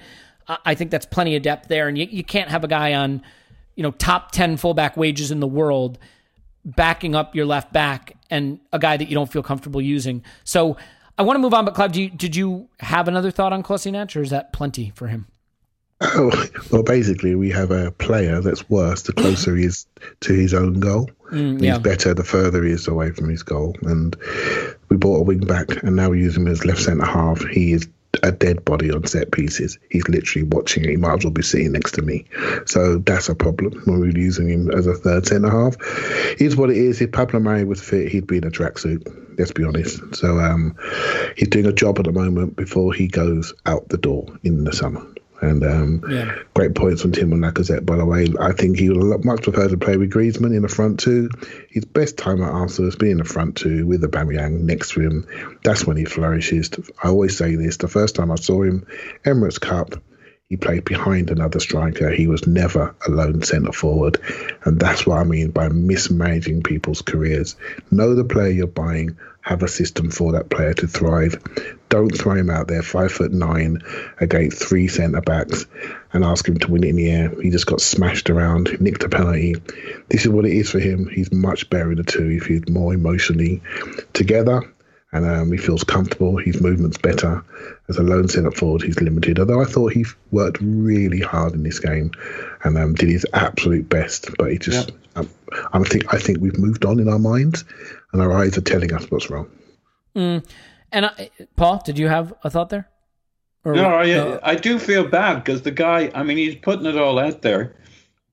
[0.65, 3.23] I think that's plenty of depth there, and you, you can't have a guy on
[3.77, 5.99] you know top 10 fullback wages in the world
[6.65, 10.23] backing up your left back and a guy that you don't feel comfortable using.
[10.45, 10.77] So
[11.17, 14.15] I want to move on, but Clive, you, did you have another thought on Kolasinac,
[14.17, 15.27] or is that plenty for him?
[16.01, 16.33] Oh,
[16.73, 19.87] well, basically, we have a player that's worse the closer he is
[20.21, 21.11] to his own goal.
[21.31, 21.75] Mm, yeah.
[21.75, 23.77] He's better the further he is away from his goal.
[23.83, 24.17] And
[24.91, 27.43] we bought a wing back, and now we use him as left centre half.
[27.47, 27.89] He is
[28.23, 29.79] a dead body on set pieces.
[29.89, 30.91] He's literally watching it.
[30.91, 32.27] He might as well be sitting next to me.
[32.67, 35.77] So that's a problem when we're using him as a third centre half.
[36.37, 37.01] Here's what it is.
[37.01, 39.39] If Pablo Mari was fit, he'd be in a tracksuit.
[39.39, 40.17] Let's be honest.
[40.17, 40.77] So um,
[41.37, 44.73] he's doing a job at the moment before he goes out the door in the
[44.73, 45.07] summer.
[45.41, 46.37] And um, yeah.
[46.55, 48.29] great points from Tim and Lacazette, by the way.
[48.39, 51.31] I think he would much prefer to play with Griezmann in the front two.
[51.71, 55.01] His best time at Arsenal has been in the front two with Aubameyang next to
[55.01, 55.27] him.
[55.65, 56.71] That's when he flourishes.
[57.03, 57.79] I always say this.
[57.79, 58.87] The first time I saw him,
[59.25, 59.95] Emirates Cup,
[60.51, 62.11] he played behind another striker.
[62.11, 64.19] He was never a lone centre forward.
[64.65, 67.55] And that's what I mean by mismanaging people's careers.
[67.93, 71.41] Know the player you're buying, have a system for that player to thrive.
[71.89, 73.83] Don't throw him out there five foot nine
[74.19, 75.67] against three centre backs
[76.13, 77.33] and ask him to win it in the air.
[77.41, 79.55] He just got smashed around, nicked a penalty.
[80.09, 81.07] This is what it is for him.
[81.07, 83.63] He's much better in the two if he's more emotionally
[84.15, 84.69] together
[85.13, 86.37] and um, he feels comfortable.
[86.37, 87.45] His movement's better.
[87.89, 89.39] As a lone centre forward, he's limited.
[89.39, 92.13] Although I thought he worked really hard in this game
[92.63, 94.99] and um, did his absolute best, but he just, yep.
[95.17, 95.31] um,
[95.73, 97.65] I think, I think we've moved on in our minds,
[98.13, 99.51] and our eyes are telling us what's wrong.
[100.15, 100.45] Mm.
[100.93, 102.89] And I, Paul, did you have a thought there?
[103.65, 106.11] Or, no, I, no, I do feel bad because the guy.
[106.15, 107.77] I mean, he's putting it all out there,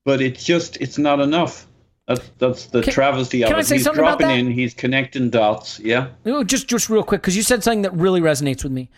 [0.04, 1.66] but it's just it's not enough.
[2.08, 3.60] That's that's the can, travesty of can it.
[3.60, 4.38] I say he's something dropping about that?
[4.38, 5.78] in, he's connecting dots.
[5.78, 6.08] Yeah.
[6.46, 8.90] just just real quick, because you said something that really resonates with me.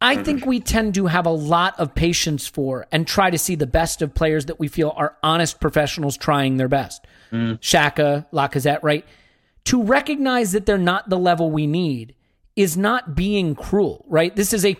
[0.00, 3.54] I think we tend to have a lot of patience for and try to see
[3.54, 7.06] the best of players that we feel are honest professionals trying their best.
[7.32, 7.58] Mm.
[7.60, 9.06] Xhaka, Lacazette, right?
[9.66, 12.14] To recognize that they're not the level we need
[12.54, 14.36] is not being cruel, right?
[14.36, 14.76] This is a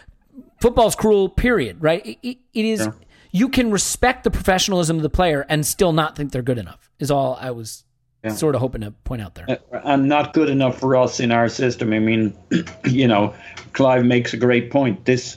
[0.60, 2.18] football's cruel, period, right?
[2.22, 2.80] it, it is.
[2.80, 2.92] Yeah
[3.32, 6.89] you can respect the professionalism of the player and still not think they're good enough.
[7.00, 7.84] Is all I was
[8.22, 8.30] yeah.
[8.30, 9.46] sort of hoping to point out there.
[9.48, 11.92] Uh, and not good enough for us in our system.
[11.92, 12.36] I mean,
[12.84, 13.34] you know,
[13.72, 15.04] Clive makes a great point.
[15.04, 15.36] This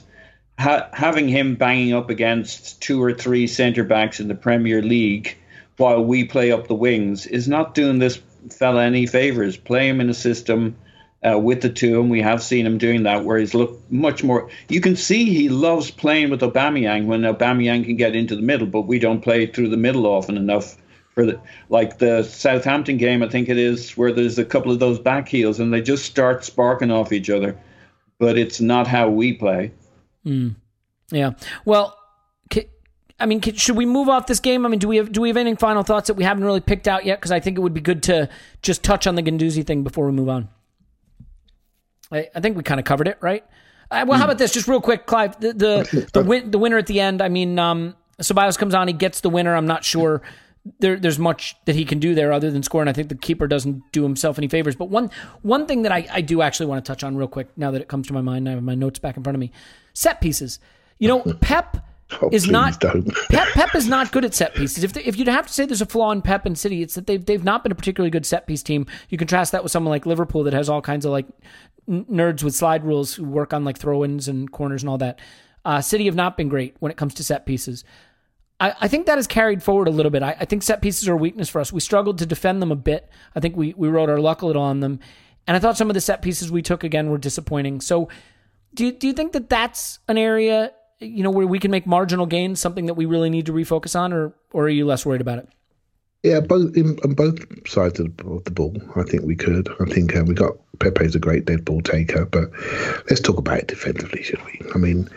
[0.58, 5.36] ha- having him banging up against two or three centre backs in the Premier League
[5.76, 9.56] while we play up the wings is not doing this fella any favors.
[9.56, 10.76] Play him in a system
[11.24, 14.22] uh, with the two, and we have seen him doing that, where he's looked much
[14.22, 14.50] more.
[14.68, 18.66] You can see he loves playing with Aubameyang when Aubameyang can get into the middle,
[18.66, 20.76] but we don't play through the middle often enough.
[21.14, 24.80] For the like the Southampton game, I think it is where there's a couple of
[24.80, 27.56] those back heels, and they just start sparking off each other.
[28.18, 29.72] But it's not how we play.
[30.26, 30.56] Mm.
[31.10, 31.32] Yeah.
[31.64, 31.96] Well,
[33.20, 34.66] I mean, should we move off this game?
[34.66, 36.60] I mean, do we have do we have any final thoughts that we haven't really
[36.60, 37.20] picked out yet?
[37.20, 38.28] Because I think it would be good to
[38.60, 40.48] just touch on the Guendouzi thing before we move on.
[42.10, 43.44] I, I think we kind of covered it, right?
[43.90, 44.30] Uh, well, how hmm.
[44.30, 44.52] about this?
[44.52, 45.38] Just real quick, Clive.
[45.38, 47.22] The the the, win, the winner at the end.
[47.22, 49.54] I mean, um, Ceballos comes on, he gets the winner.
[49.54, 50.20] I'm not sure
[50.80, 53.14] there, there's much that he can do there other than score, and I think the
[53.14, 54.76] keeper doesn't do himself any favors.
[54.76, 55.10] But one
[55.42, 57.82] one thing that I, I do actually want to touch on real quick now that
[57.82, 59.52] it comes to my mind, I have my notes back in front of me.
[59.92, 60.58] Set pieces.
[60.98, 61.84] You know, Pep
[62.20, 62.80] Oh, is not
[63.30, 64.84] Pep, Pep is not good at set pieces.
[64.84, 66.94] If the, if you'd have to say there's a flaw in Pep and City, it's
[66.94, 68.86] that they've they've not been a particularly good set piece team.
[69.08, 71.26] You contrast that with someone like Liverpool that has all kinds of like
[71.88, 75.18] nerds with slide rules who work on like throw-ins and corners and all that.
[75.64, 77.84] Uh, City have not been great when it comes to set pieces.
[78.60, 80.22] I, I think that has carried forward a little bit.
[80.22, 81.72] I, I, think set pieces are a weakness for us.
[81.72, 83.10] We struggled to defend them a bit.
[83.34, 85.00] I think we we rode our luck a little on them,
[85.46, 87.80] and I thought some of the set pieces we took again were disappointing.
[87.80, 88.08] So,
[88.74, 92.26] do do you think that that's an area you know, where we can make marginal
[92.26, 95.20] gains, something that we really need to refocus on, or or are you less worried
[95.20, 95.48] about it?
[96.24, 99.68] Yeah, both in, on both sides of the, of the ball, I think we could.
[99.78, 102.50] I think uh, we got Pepe's a great dead ball taker, but
[103.10, 104.58] let's talk about it defensively, should we?
[104.74, 105.10] I mean,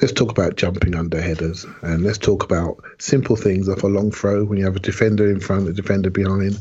[0.00, 4.10] let's talk about jumping under headers, and let's talk about simple things off a long
[4.10, 6.58] throw when you have a defender in front, a defender behind.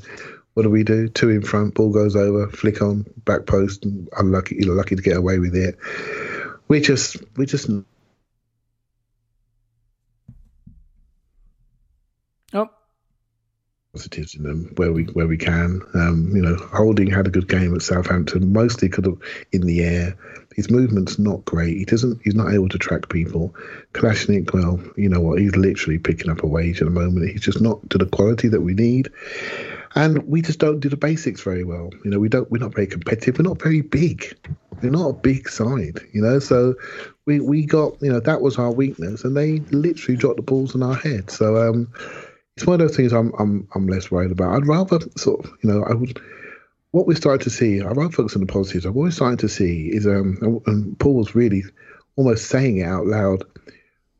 [0.55, 1.07] What do we do?
[1.07, 4.97] Two in front, ball goes over, flick on, back post, and unlucky, you know, lucky
[4.97, 5.77] to get away with it.
[6.67, 7.69] We just, we just.
[12.51, 12.69] Oh,
[13.93, 15.79] positives in them where we where we can.
[15.93, 19.17] Um, you know, Holding had a good game at Southampton, mostly could have
[19.51, 20.17] in the air.
[20.55, 21.77] His movement's not great.
[21.77, 22.19] He doesn't.
[22.23, 23.55] He's not able to track people.
[23.93, 25.39] Kolasinac, well, you know what?
[25.39, 27.29] He's literally picking up a wage at the moment.
[27.29, 29.09] He's just not to the quality that we need,
[29.93, 31.91] and we just don't do the basics very well.
[32.03, 32.49] You know, we don't.
[32.49, 33.37] We're not very competitive.
[33.37, 34.35] We're not very big.
[34.81, 36.01] We're not a big side.
[36.13, 36.73] You know, so
[37.25, 40.73] we we got you know that was our weakness, and they literally dropped the balls
[40.73, 41.29] on our head.
[41.29, 41.87] So um,
[42.55, 44.55] it's one of those things I'm I'm I'm less worried about.
[44.55, 46.19] I'd rather sort of you know I would
[46.91, 47.81] what we're starting to see.
[47.81, 48.85] I'd rather focus on the positives.
[48.85, 51.63] What we're starting to see is um and Paul was really
[52.15, 53.43] almost saying it out loud.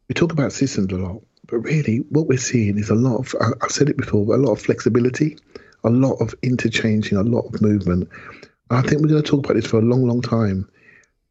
[0.10, 3.36] We talk about systems a lot, but really what we're seeing is a lot of
[3.40, 5.38] I- I've said it before, but a lot of flexibility,
[5.84, 8.10] a lot of interchanging, a lot of movement.
[8.70, 10.68] I think we're going to talk about this for a long, long time.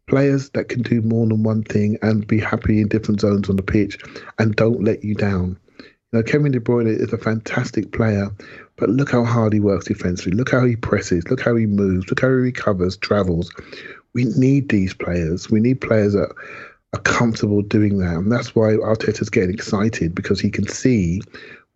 [0.06, 3.56] Players that can do more than one thing and be happy in different zones on
[3.56, 3.98] the pitch
[4.38, 5.58] and don't let you down.
[6.12, 8.28] Know, Kevin De Bruyne is a fantastic player,
[8.76, 10.32] but look how hard he works defensively.
[10.32, 11.26] Look how he presses.
[11.30, 12.08] Look how he moves.
[12.10, 13.50] Look how he recovers, travels.
[14.12, 15.50] We need these players.
[15.50, 16.30] We need players that
[16.92, 18.14] are comfortable doing that.
[18.16, 21.22] And that's why Arteta's getting excited because he can see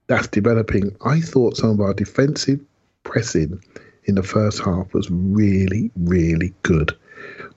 [0.07, 0.95] that's developing.
[1.05, 2.61] I thought some of our defensive
[3.05, 3.59] pressing
[4.05, 6.95] in the first half was really, really good.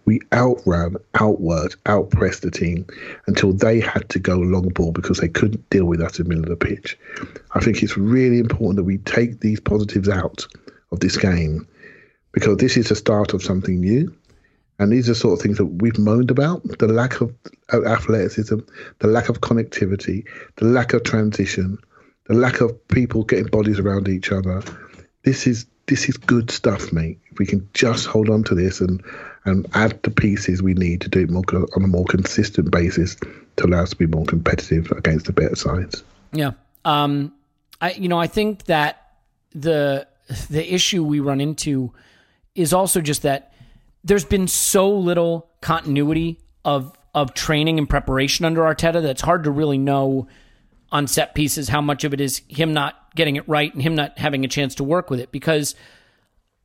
[0.09, 2.87] We outran, outworked, outpressed the team
[3.27, 6.29] until they had to go long ball because they couldn't deal with us in the
[6.29, 6.97] middle of the pitch.
[7.53, 10.47] I think it's really important that we take these positives out
[10.91, 11.67] of this game
[12.31, 14.11] because this is the start of something new.
[14.79, 17.31] And these are sort of things that we've moaned about the lack of
[17.71, 18.61] athleticism,
[18.97, 21.77] the lack of connectivity, the lack of transition,
[22.25, 24.63] the lack of people getting bodies around each other.
[25.23, 27.19] This is this is good stuff, mate.
[27.31, 29.03] If we can just hold on to this and
[29.45, 31.43] and add the pieces we need to do it more
[31.75, 33.15] on a more consistent basis
[33.57, 36.03] to allow us to be more competitive against the better sides.
[36.31, 36.51] Yeah.
[36.85, 37.33] Um,
[37.81, 39.13] I you know I think that
[39.53, 40.07] the
[40.49, 41.91] the issue we run into
[42.55, 43.53] is also just that
[44.03, 49.43] there's been so little continuity of of training and preparation under Arteta that it's hard
[49.45, 50.27] to really know
[50.91, 53.95] on set pieces how much of it is him not getting it right and him
[53.95, 55.75] not having a chance to work with it because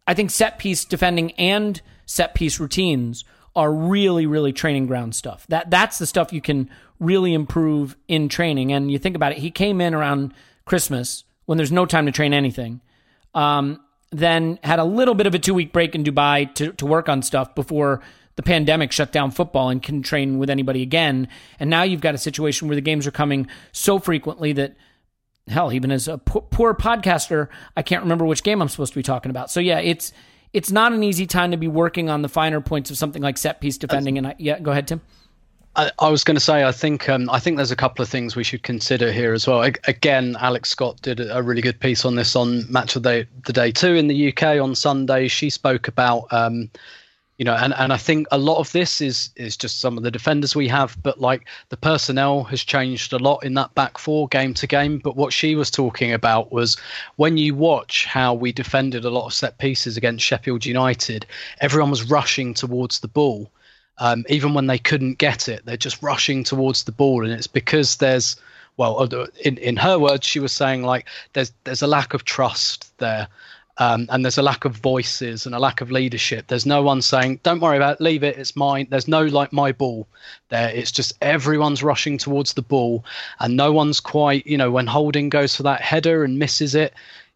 [0.06, 3.24] I think set piece defending and set piece routines
[3.56, 5.46] are really, really training ground stuff.
[5.48, 8.72] That that's the stuff you can really improve in training.
[8.72, 10.34] And you think about it, he came in around
[10.64, 12.80] Christmas when there's no time to train anything.
[13.34, 13.80] Um,
[14.10, 17.08] then had a little bit of a two week break in Dubai to, to work
[17.08, 18.00] on stuff before
[18.36, 21.28] the pandemic shut down football and can train with anybody again.
[21.60, 24.76] And now you've got a situation where the games are coming so frequently that
[25.46, 28.98] hell, even as a poor, poor podcaster, I can't remember which game I'm supposed to
[28.98, 29.50] be talking about.
[29.50, 30.12] So yeah, it's
[30.54, 33.36] it's not an easy time to be working on the finer points of something like
[33.36, 34.16] set piece defending.
[34.16, 35.00] And I, yeah, go ahead, Tim.
[35.76, 38.08] I, I was going to say, I think um, I think there's a couple of
[38.08, 39.64] things we should consider here as well.
[39.64, 43.26] A- again, Alex Scott did a really good piece on this on Match of the,
[43.44, 45.26] the Day two in the UK on Sunday.
[45.26, 46.70] She spoke about, um,
[47.38, 50.04] you know, and, and I think a lot of this is is just some of
[50.04, 53.98] the defenders we have, but like the personnel has changed a lot in that back
[53.98, 55.00] four game to game.
[55.02, 56.76] But what she was talking about was
[57.16, 61.26] when you watch how we defended a lot of set pieces against Sheffield United,
[61.60, 63.50] everyone was rushing towards the ball
[63.98, 67.46] um, even when they couldn't get it, they're just rushing towards the ball, and it's
[67.46, 68.36] because there's
[68.76, 69.08] well,
[69.44, 73.28] in in her words, she was saying like there's there's a lack of trust there.
[73.78, 76.46] Um, and there's a lack of voices and a lack of leadership.
[76.46, 79.52] There's no one saying, "Don't worry about it, leave it, it's mine." There's no like
[79.52, 80.06] my ball
[80.48, 80.70] there.
[80.70, 83.04] It's just everyone's rushing towards the ball,
[83.40, 86.94] and no one's quite, you know, when Holding goes for that header and misses it,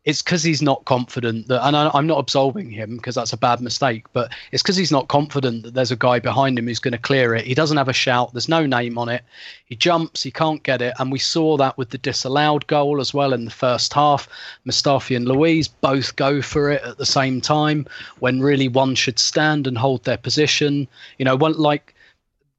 [0.09, 3.37] it's because he's not confident that, and I, I'm not absolving him because that's a
[3.37, 6.79] bad mistake, but it's because he's not confident that there's a guy behind him who's
[6.79, 7.45] going to clear it.
[7.45, 8.33] He doesn't have a shout.
[8.33, 9.23] There's no name on it.
[9.67, 10.23] He jumps.
[10.23, 13.45] He can't get it, and we saw that with the disallowed goal as well in
[13.45, 14.27] the first half.
[14.67, 17.87] Mustafi and Luiz both go for it at the same time
[18.19, 20.89] when really one should stand and hold their position.
[21.19, 21.95] You know, one like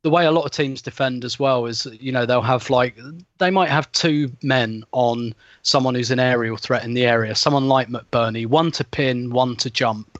[0.03, 2.97] the way a lot of teams defend as well is you know they'll have like
[3.37, 7.67] they might have two men on someone who's an aerial threat in the area someone
[7.67, 10.17] like McBurnie one to pin one to jump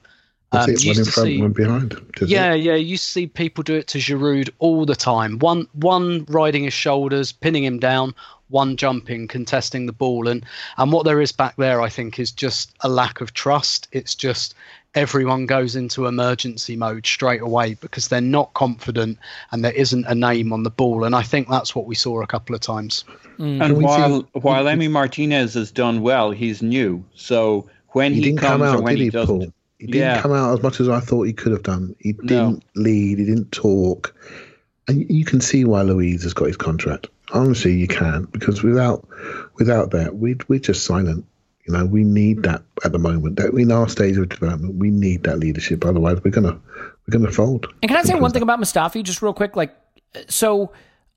[0.51, 1.93] Um, it, one in front, see- one behind.
[2.25, 2.61] Yeah, it.
[2.63, 2.75] yeah.
[2.75, 5.37] You see people do it to Giroud all the time.
[5.39, 8.15] One, one riding his shoulders, pinning him down.
[8.49, 10.43] One jumping, contesting the ball, and
[10.77, 13.87] and what there is back there, I think, is just a lack of trust.
[13.91, 14.55] It's just
[14.95, 19.19] everyone goes into emergency mode straight away because they're not confident
[19.51, 21.03] and there isn't a name on the ball.
[21.03, 23.05] And I think that's what we saw a couple of times.
[23.37, 23.63] Mm.
[23.63, 27.03] And while while Emi Martinez has done well, he's new.
[27.13, 29.39] So when he, He didn't comes come or out, when did he, he, doesn't.
[29.39, 29.53] Paul?
[29.77, 30.21] He didn't Yeah.
[30.21, 31.95] come out as much as I thought he could have done.
[31.99, 33.19] He didn't lead.
[33.19, 34.13] He didn't talk.
[34.87, 37.07] And you can see why Luiz has got his contract.
[37.31, 39.07] Honestly, you can because without
[39.55, 41.25] without that, we'd we're just silent.
[41.69, 42.41] You know, we need hmm.
[42.43, 43.35] that at the moment.
[43.35, 45.85] That in our stage of development, we need that leadership.
[45.85, 46.59] Otherwise, we're gonna
[47.07, 47.67] we're gonna fold.
[47.83, 49.55] And can I say one thing about Mustafi, just real quick?
[49.55, 49.75] Like,
[50.27, 50.71] so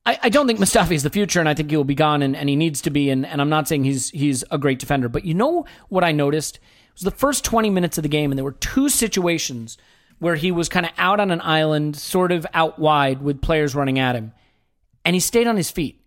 [0.05, 2.22] I, I don't think Mustafi is the future, and I think he will be gone,
[2.22, 3.09] and, and he needs to be.
[3.09, 6.12] And, and I'm not saying he's he's a great defender, but you know what I
[6.12, 9.78] noticed it was the first 20 minutes of the game, and there were two situations
[10.18, 13.74] where he was kind of out on an island, sort of out wide, with players
[13.74, 14.32] running at him,
[15.03, 15.98] and he stayed on his feet,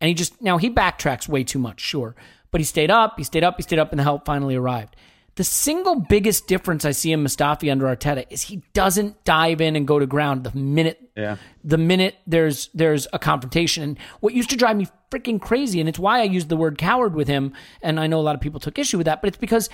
[0.00, 2.16] and he just now he backtracks way too much, sure,
[2.52, 4.94] but he stayed up, he stayed up, he stayed up, and the help finally arrived.
[5.34, 9.74] The single biggest difference I see in Mustafi under Arteta is he doesn't dive in
[9.76, 11.36] and go to ground the minute Yeah.
[11.64, 13.82] the minute there's there's a confrontation.
[13.82, 16.76] And what used to drive me freaking crazy, and it's why I used the word
[16.76, 19.28] coward with him, and I know a lot of people took issue with that, but
[19.28, 19.70] it's because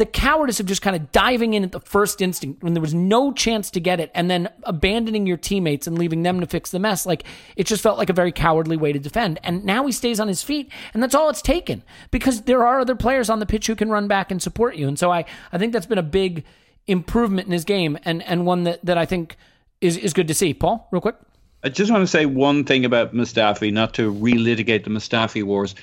[0.00, 2.94] the cowardice of just kind of diving in at the first instinct when there was
[2.94, 6.70] no chance to get it and then abandoning your teammates and leaving them to fix
[6.70, 7.24] the mess like
[7.54, 9.38] it just felt like a very cowardly way to defend.
[9.44, 12.80] And now he stays on his feet and that's all it's taken because there are
[12.80, 14.88] other players on the pitch who can run back and support you.
[14.88, 16.44] And so i i think that's been a big
[16.86, 19.36] improvement in his game and and one that that i think
[19.82, 20.54] is is good to see.
[20.54, 21.16] Paul real quick.
[21.62, 25.74] I just want to say one thing about Mustafi, not to relitigate the Mustafi wars,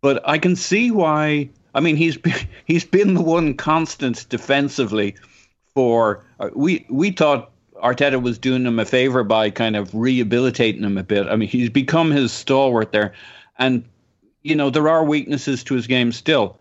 [0.00, 1.50] but I can see why.
[1.78, 2.18] I mean, he's
[2.66, 5.14] he's been the one constant defensively
[5.74, 6.24] for.
[6.40, 7.52] uh, We we thought
[7.82, 11.28] Arteta was doing him a favor by kind of rehabilitating him a bit.
[11.28, 13.12] I mean, he's become his stalwart there,
[13.58, 13.84] and
[14.42, 16.58] you know there are weaknesses to his game still.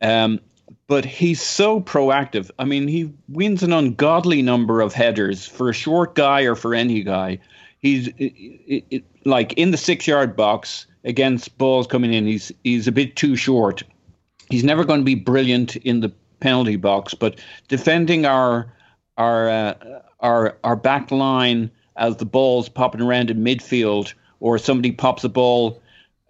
[0.00, 0.40] Um,
[0.86, 2.50] but he's so proactive.
[2.58, 6.74] I mean, he wins an ungodly number of headers for a short guy or for
[6.74, 7.38] any guy.
[7.80, 8.32] He's it,
[8.66, 12.26] it, it, like in the six yard box against balls coming in.
[12.26, 13.82] He's he's a bit too short.
[14.48, 18.72] He's never going to be brilliant in the penalty box, but defending our
[19.16, 19.74] our uh,
[20.20, 25.28] our our back line as the ball's popping around in midfield, or somebody pops a
[25.28, 25.80] ball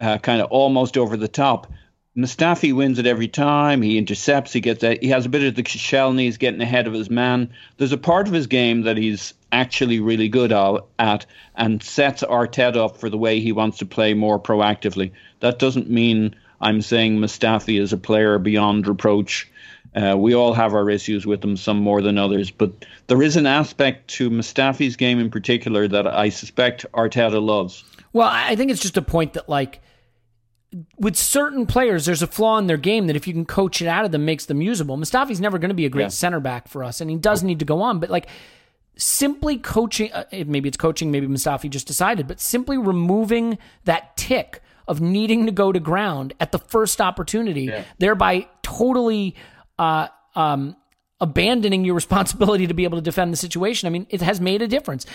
[0.01, 1.73] uh, kind of almost over the top.
[2.17, 3.83] Mustafi wins it every time.
[3.83, 4.53] He intercepts.
[4.53, 6.21] He gets a, he has a bit of the Shelny.
[6.21, 7.51] He's getting ahead of his man.
[7.77, 12.77] There's a part of his game that he's actually really good at and sets Arteta
[12.77, 15.11] up for the way he wants to play more proactively.
[15.41, 19.49] That doesn't mean I'm saying Mustafi is a player beyond reproach.
[19.95, 22.51] Uh, we all have our issues with him, some more than others.
[22.51, 22.73] But
[23.07, 27.85] there is an aspect to Mustafi's game in particular that I suspect Arteta loves.
[28.13, 29.81] Well, I think it's just a point that like
[30.99, 33.87] with certain players, there's a flaw in their game that if you can coach it
[33.87, 34.97] out of them, makes them usable.
[34.97, 36.09] Mustafi's never going to be a great Yeah.
[36.09, 38.01] center back for us, and he does need to go on.
[38.01, 38.27] But like
[38.97, 44.61] simply coaching, uh, maybe it's coaching, maybe Mustafi just decided, but simply removing that tick
[44.87, 47.67] of needing to go to ground at the first opportunity,
[47.99, 49.35] thereby totally
[49.79, 50.77] uh, um,
[51.21, 53.87] abandoning your responsibility to be able to defend the situation.
[53.87, 55.07] I mean, it has made a difference.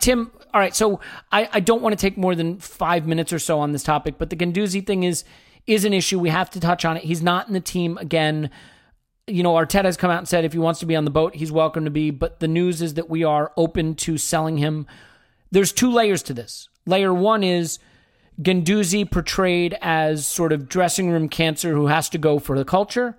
[0.00, 1.00] Tim, all right, so
[1.30, 4.14] I, I don't want to take more than five minutes or so on this topic,
[4.18, 5.24] but the Guendouzi thing is
[5.66, 6.18] is an issue.
[6.18, 7.04] We have to touch on it.
[7.04, 8.48] He's not in the team again.
[9.26, 11.10] You know, Arteta has come out and said if he wants to be on the
[11.10, 12.10] boat, he's welcome to be.
[12.10, 14.86] But the news is that we are open to selling him.
[15.50, 16.70] There's two layers to this.
[16.86, 17.78] Layer one is
[18.40, 23.16] Guendouzi portrayed as sort of dressing room cancer who has to go for the culture.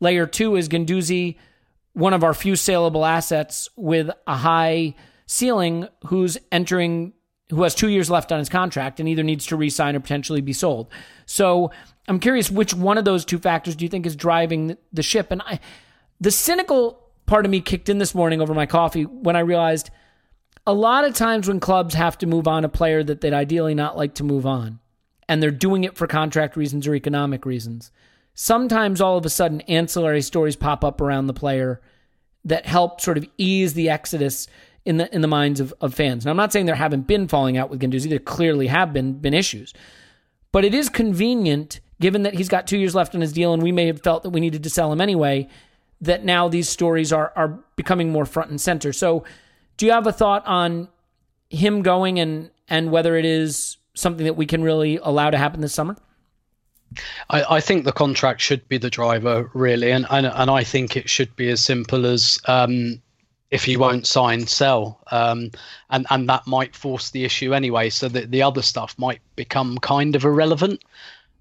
[0.00, 1.36] Layer two is Guendouzi,
[1.94, 4.94] one of our few saleable assets with a high
[5.26, 7.12] ceiling, who's entering,
[7.50, 10.40] who has two years left on his contract and either needs to resign or potentially
[10.40, 10.88] be sold.
[11.26, 11.70] So
[12.06, 15.30] I'm curious which one of those two factors do you think is driving the ship?
[15.30, 15.60] And I,
[16.20, 19.90] the cynical part of me kicked in this morning over my coffee when I realized
[20.68, 23.74] a lot of times when clubs have to move on a player that they'd ideally
[23.74, 24.78] not like to move on,
[25.26, 27.90] and they're doing it for contract reasons or economic reasons,
[28.34, 31.80] sometimes all of a sudden ancillary stories pop up around the player
[32.44, 34.46] that help sort of ease the exodus
[34.84, 36.24] in the in the minds of, of fans.
[36.24, 39.14] And I'm not saying there haven't been falling out with Guendouzi, there clearly have been
[39.14, 39.72] been issues.
[40.52, 43.62] But it is convenient, given that he's got two years left on his deal and
[43.62, 45.48] we may have felt that we needed to sell him anyway,
[46.02, 48.92] that now these stories are are becoming more front and center.
[48.92, 49.24] So
[49.78, 50.88] do you have a thought on
[51.48, 55.62] him going and and whether it is something that we can really allow to happen
[55.62, 55.96] this summer?
[57.30, 60.96] I, I think the contract should be the driver, really, and and, and I think
[60.96, 63.00] it should be as simple as um,
[63.50, 65.50] if he won't sign, sell, um,
[65.90, 69.78] and and that might force the issue anyway, so that the other stuff might become
[69.78, 70.82] kind of irrelevant.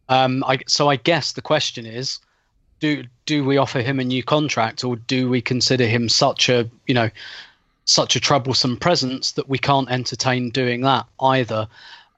[0.10, 2.20] Um, I, so I guess the question is,
[2.80, 6.70] do do we offer him a new contract, or do we consider him such a
[6.88, 7.10] you know
[7.88, 11.68] such a troublesome presence that we can't entertain doing that either?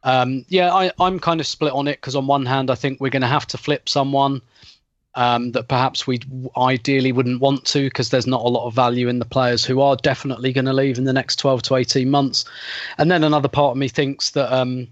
[0.03, 2.99] Um, yeah, I, I'm kind of split on it because on one hand, I think
[2.99, 4.41] we're going to have to flip someone
[5.15, 6.19] um, that perhaps we
[6.57, 9.81] ideally wouldn't want to because there's not a lot of value in the players who
[9.81, 12.45] are definitely going to leave in the next 12 to 18 months.
[12.97, 14.87] And then another part of me thinks that um,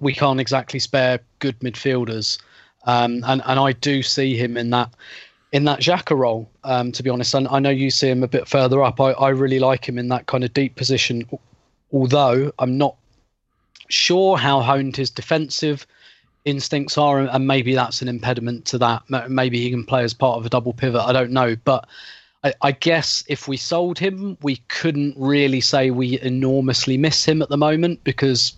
[0.00, 2.38] we can't exactly spare good midfielders.
[2.84, 4.90] Um, and, and I do see him in that
[5.52, 7.34] in that Xhaka role, um, to be honest.
[7.34, 9.00] And I know you see him a bit further up.
[9.00, 11.28] I, I really like him in that kind of deep position,
[11.92, 12.96] although I'm not
[13.88, 15.86] sure how honed his defensive
[16.44, 19.02] instincts are, and maybe that's an impediment to that.
[19.28, 21.02] Maybe he can play as part of a double pivot.
[21.02, 21.86] I don't know, but
[22.42, 27.42] I, I, guess if we sold him, we couldn't really say we enormously miss him
[27.42, 28.54] at the moment because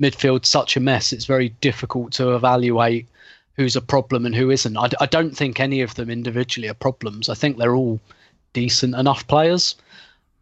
[0.00, 1.12] midfield's such a mess.
[1.12, 3.06] It's very difficult to evaluate
[3.56, 4.76] who's a problem and who isn't.
[4.76, 7.28] I, I don't think any of them individually are problems.
[7.28, 8.00] I think they're all
[8.52, 9.74] decent enough players.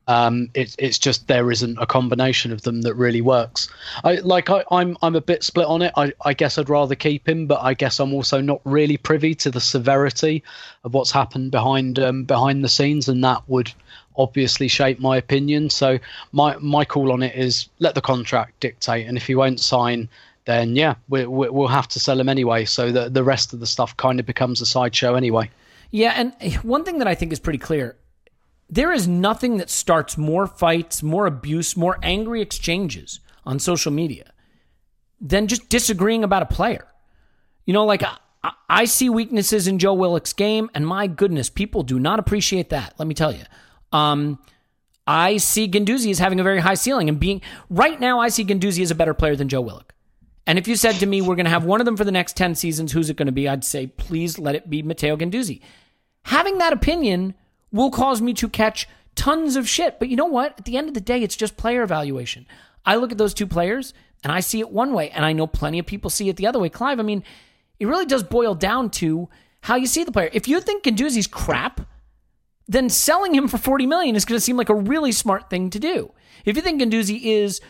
[0.07, 3.69] Um, it, it's just there isn't a combination of them that really works.
[4.03, 5.93] I like I, am I'm, I'm a bit split on it.
[5.97, 9.37] I, I guess I'd rather keep him, but I guess I'm also not really privy
[9.37, 10.43] to the severity
[10.82, 13.73] of what's happened behind um, behind the scenes, and that would
[14.16, 15.70] obviously shape my opinion.
[15.70, 15.99] So
[16.32, 20.09] my my call on it is let the contract dictate, and if he won't sign,
[20.51, 22.64] then yeah, we, we, we'll have to sell them anyway.
[22.64, 25.51] So the the rest of the stuff kind of becomes a sideshow anyway.
[25.90, 27.97] Yeah, and one thing that I think is pretty clear
[28.68, 34.32] there is nothing that starts more fights, more abuse, more angry exchanges on social media
[35.20, 36.86] than just disagreeing about a player.
[37.66, 41.82] You know, like I, I see weaknesses in Joe Willock's game, and my goodness, people
[41.82, 42.94] do not appreciate that.
[42.98, 43.43] Let me tell you.
[43.93, 44.39] Um,
[45.06, 48.20] I see Guendouzi as having a very high ceiling and being right now.
[48.20, 49.93] I see Guendouzi as a better player than Joe Willock.
[50.47, 52.12] And if you said to me, we're going to have one of them for the
[52.12, 53.49] next 10 seasons, who's it going to be?
[53.49, 55.61] I'd say, please let it be Matteo Guendouzi.
[56.25, 57.35] Having that opinion
[57.73, 59.99] will cause me to catch tons of shit.
[59.99, 60.59] But you know what?
[60.59, 62.47] At the end of the day, it's just player evaluation.
[62.85, 63.95] I look at those two players
[64.25, 66.47] and I see it one way, and I know plenty of people see it the
[66.47, 66.69] other way.
[66.69, 67.23] Clive, I mean,
[67.79, 69.29] it really does boil down to
[69.62, 70.31] how you see the player.
[70.33, 71.81] If you think Guendouzi's crap,
[72.69, 75.71] then selling him for 40 million is going to seem like a really smart thing
[75.71, 76.12] to do.
[76.45, 77.61] If you think Guendouzi is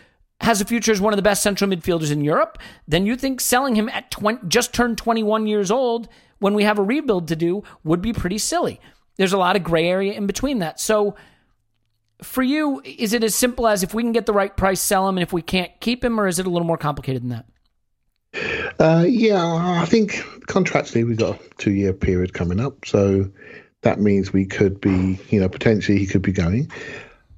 [0.41, 2.59] has a future as one of the best central midfielders in Europe,
[2.89, 6.09] then you think selling him at 20, just turned 21 years old
[6.39, 8.81] when we have a rebuild to do would be pretty silly.
[9.17, 10.81] There's a lot of gray area in between that.
[10.81, 11.15] So
[12.23, 15.09] for you, is it as simple as if we can get the right price, sell
[15.09, 17.31] him, and if we can't keep him, or is it a little more complicated than
[17.31, 17.47] that?
[18.79, 20.12] Uh, yeah, I think
[20.47, 22.87] contractually we've got a two year period coming up.
[22.87, 23.31] So
[23.83, 26.71] that means we could be, you know, potentially he could be going.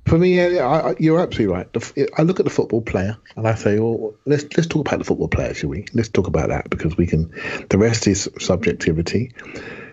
[0.07, 1.73] For me, I, I, you're absolutely right.
[1.73, 4.99] The, I look at the football player and I say, well, let's let's talk about
[4.99, 5.87] the football player, shall we?
[5.95, 7.33] Let's talk about that because we can.
[7.71, 9.33] The rest is subjectivity.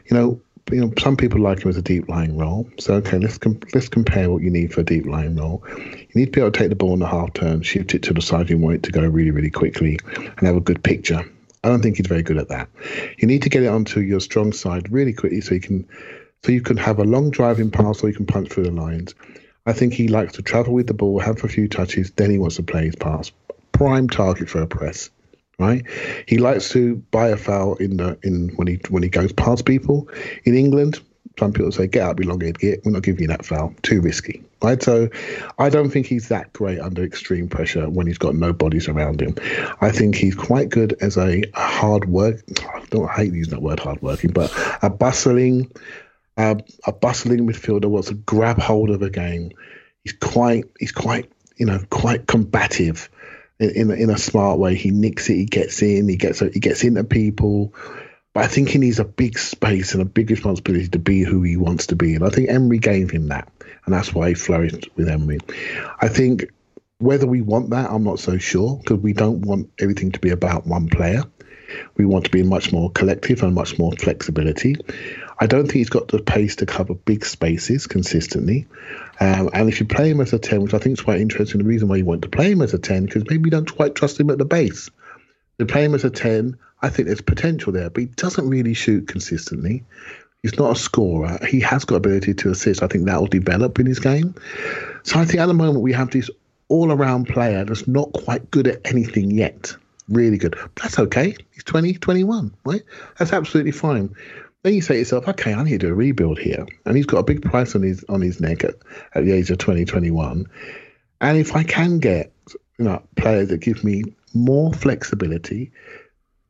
[0.06, 0.42] You know,
[0.72, 2.70] you know, some people like him as a deep lying role.
[2.80, 5.64] So okay, let's com- let's compare what you need for a deep lying role.
[5.68, 8.04] You need to be able to take the ball in the half turn, shift it
[8.04, 10.84] to the side you want it to go really, really quickly, and have a good
[10.84, 11.24] picture.
[11.64, 12.70] I don't think he's very good at that.
[13.18, 15.88] You need to get it onto your strong side really quickly, so you can
[16.44, 19.14] so you can have a long driving pass, or you can punch through the lines.
[19.70, 22.40] I think he likes to travel with the ball, have a few touches, then he
[22.40, 23.32] wants to play his pass.
[23.72, 25.10] Prime target for a press
[25.60, 25.84] right?
[26.26, 29.66] He likes to buy a foul in the in when he when he goes past
[29.66, 30.08] people.
[30.46, 31.02] In England,
[31.38, 33.74] some people say, "Get out, be long head, get." We're not giving you that foul.
[33.82, 34.82] Too risky, right?
[34.82, 35.10] So,
[35.58, 39.22] I don't think he's that great under extreme pressure when he's got no bodies around
[39.22, 39.36] him.
[39.82, 42.42] I think he's quite good as a, hard work.
[42.74, 44.52] I don't hate using that word, hard working, but
[44.82, 45.72] a bustling,
[46.86, 49.52] a bustling midfielder wants to grab hold of a game.
[50.04, 53.10] He's quite, he's quite, you know, quite combative
[53.60, 54.76] in in a, in a smart way.
[54.76, 55.36] He nicks it.
[55.36, 56.08] He gets in.
[56.08, 57.74] He gets he gets into people.
[58.34, 61.42] But I think he needs a big space and a big responsibility to be who
[61.42, 62.16] he wants to be.
[62.16, 63.52] And I think Emery gave him that,
[63.86, 65.40] and that's why he flourished with Emery.
[66.00, 66.46] I think
[67.00, 70.30] whether we want that, I'm not so sure because we don't want everything to be
[70.30, 71.24] about one player.
[71.98, 74.76] We want to be much more collective and much more flexibility.
[75.40, 78.68] I don't think he's got the pace to cover big spaces consistently.
[79.22, 81.60] Um, and if you play him as a 10, which I think is quite interesting,
[81.60, 83.74] the reason why you want to play him as a 10, because maybe you don't
[83.74, 84.90] quite trust him at the base.
[85.58, 88.74] You play him as a 10, I think there's potential there, but he doesn't really
[88.74, 89.84] shoot consistently.
[90.42, 91.38] He's not a scorer.
[91.48, 92.82] He has got ability to assist.
[92.82, 94.36] I think that will develop in his game.
[95.04, 96.30] So I think at the moment we have this
[96.70, 99.76] all around player that's not quite good at anything yet.
[100.08, 100.56] Really good.
[100.76, 101.36] But that's okay.
[101.52, 102.82] He's 20, 21, right?
[103.18, 104.16] That's absolutely fine.
[104.64, 106.66] Then you say to yourself, okay, I need to do a rebuild here.
[106.86, 108.76] And he's got a big price on his on his neck at,
[109.16, 110.46] at the age of 2021.
[111.22, 112.34] and if I can get
[112.78, 114.04] you know players that give me
[114.34, 115.72] more flexibility,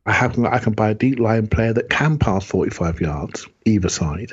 [0.06, 3.88] I have I can buy a deep line player that can pass 45 yards either
[3.88, 4.32] side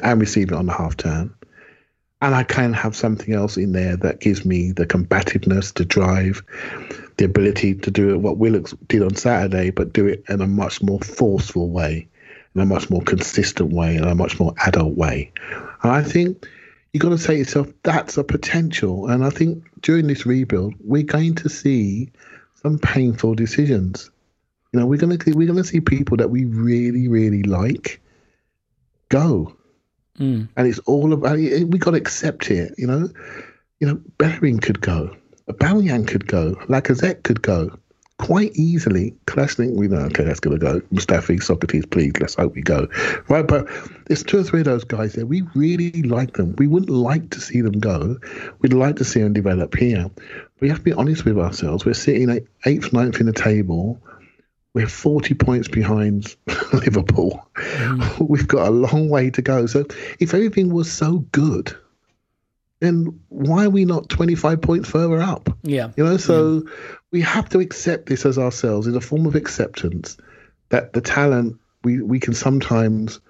[0.00, 1.34] and receive it on the half turn.
[2.20, 6.42] And I can have something else in there that gives me the combativeness, to drive,
[7.16, 10.82] the ability to do what Willock did on Saturday, but do it in a much
[10.82, 12.08] more forceful way
[12.58, 15.30] in a much more consistent way, in a much more adult way.
[15.82, 16.46] And I think
[16.92, 19.08] you've got to say to yourself, that's a potential.
[19.08, 22.10] And I think during this rebuild, we're going to see
[22.54, 24.10] some painful decisions.
[24.72, 28.00] You know, we're gonna we're gonna see people that we really really like
[29.08, 29.54] go,
[30.18, 30.48] Mm.
[30.56, 31.38] and it's all about.
[31.38, 32.74] We got to accept it.
[32.76, 33.08] You know,
[33.78, 35.16] you know, Bellerin could go,
[35.48, 37.78] Aubameyang could go, Lacazette could go
[38.18, 39.14] quite easily.
[39.26, 40.80] Kolasinac, we know, okay, that's gonna go.
[40.92, 42.88] Mustafi, Sokratis, please, let's hope we go.
[43.28, 43.66] Right, but
[44.06, 45.24] there's two or three of those guys there.
[45.26, 46.54] We really like them.
[46.58, 48.18] We wouldn't like to see them go.
[48.60, 50.10] We'd like to see them develop here.
[50.60, 51.84] We have to be honest with ourselves.
[51.86, 54.00] We're sitting at eighth, ninth in the table.
[54.74, 56.36] We're 40 points behind
[56.72, 57.48] Liverpool.
[57.54, 58.28] Mm.
[58.28, 59.66] We've got a long way to go.
[59.66, 59.86] So
[60.18, 61.74] if everything was so good,
[62.80, 65.48] then why are we not 25 points further up?
[65.62, 65.90] Yeah.
[65.96, 66.64] You know, so
[67.10, 70.16] we have to accept this as ourselves in a form of acceptance
[70.68, 73.20] that the talent we, we can sometimes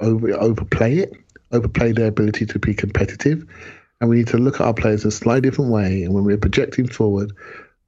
[0.00, 1.12] over overplay it,
[1.52, 3.44] overplay their ability to be competitive.
[4.00, 6.04] And we need to look at our players in a slightly different way.
[6.04, 7.32] And when we're projecting forward,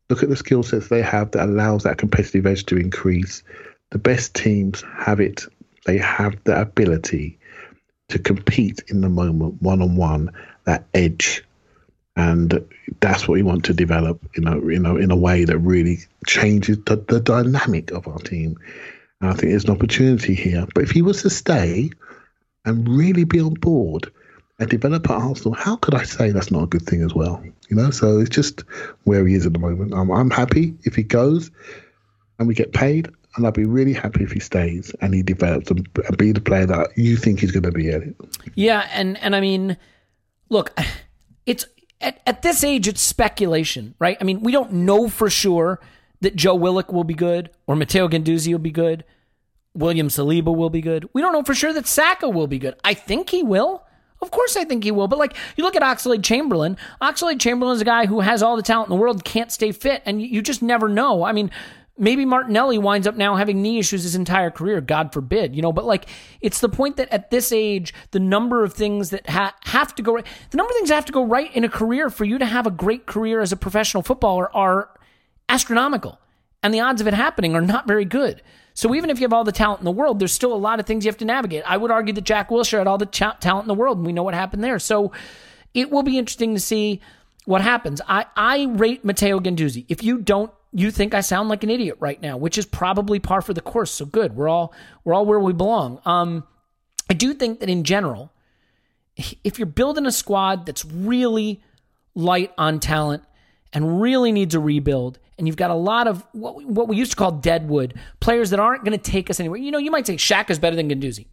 [0.08, 3.44] look at the skill sets they have that allows that competitive edge to increase.
[3.90, 5.44] The best teams have it.
[5.86, 7.38] They have the ability
[8.08, 10.32] to compete in the moment, one on one,
[10.64, 11.44] that edge.
[12.16, 12.66] And
[13.00, 15.98] that's what we want to develop you know you know in a way that really
[16.26, 18.58] changes the, the dynamic of our team.
[19.20, 20.66] And i think there's an opportunity here.
[20.74, 21.90] But if he was to stay
[22.64, 24.10] and really be on board
[24.58, 27.42] and develop at arsenal how could i say that's not a good thing as well?
[27.68, 28.64] You know so it's just
[29.04, 29.94] where he is at the moment.
[29.94, 31.50] I'm, I'm happy if he goes
[32.38, 35.70] and we get paid and I'd be really happy if he stays and he develops
[35.70, 35.88] and,
[36.18, 38.16] be the player that you think he's going to be at it.
[38.56, 39.76] Yeah, and and I mean,
[40.50, 40.78] look,
[41.46, 41.64] it's
[42.00, 44.18] at, at this age it's speculation, right?
[44.20, 45.80] I mean, we don't know for sure
[46.20, 49.04] that Joe Willock will be good or Matteo Guendouzi will be good,
[49.74, 51.08] William Saliba will be good.
[51.12, 52.74] We don't know for sure that Saka will be good.
[52.84, 53.84] I think he will.
[54.20, 55.08] Of course, I think he will.
[55.08, 56.76] But like, you look at Oxlade Chamberlain.
[57.00, 59.72] Oxlade Chamberlain is a guy who has all the talent in the world, can't stay
[59.72, 61.22] fit, and you, you just never know.
[61.22, 61.50] I mean,
[62.00, 64.80] maybe Martinelli winds up now having knee issues his entire career.
[64.80, 65.70] God forbid, you know.
[65.70, 66.08] But like,
[66.40, 70.02] it's the point that at this age, the number of things that ha- have to
[70.02, 72.24] go right, the number of things that have to go right in a career for
[72.24, 74.88] you to have a great career as a professional footballer are
[75.48, 76.18] astronomical,
[76.62, 78.42] and the odds of it happening are not very good.
[78.72, 80.80] So even if you have all the talent in the world, there's still a lot
[80.80, 81.64] of things you have to navigate.
[81.66, 84.06] I would argue that Jack Wilshere had all the cha- talent in the world, and
[84.06, 84.78] we know what happened there.
[84.78, 85.12] So
[85.74, 87.00] it will be interesting to see
[87.44, 88.00] what happens.
[88.06, 89.84] I, I rate Matteo Guendouzi.
[89.88, 93.18] If you don't, you think I sound like an idiot right now, which is probably
[93.18, 93.90] par for the course.
[93.90, 94.36] So good.
[94.36, 94.72] We're all
[95.04, 96.00] we're all where we belong.
[96.04, 96.44] Um,
[97.08, 98.32] I do think that in general,
[99.44, 101.62] if you're building a squad that's really
[102.14, 103.24] light on talent
[103.72, 106.96] and really needs a rebuild, and you've got a lot of what we, what we
[106.96, 109.58] used to call deadwood players that aren't going to take us anywhere.
[109.58, 111.26] You know, you might say Shaq is better than Ganduzzi.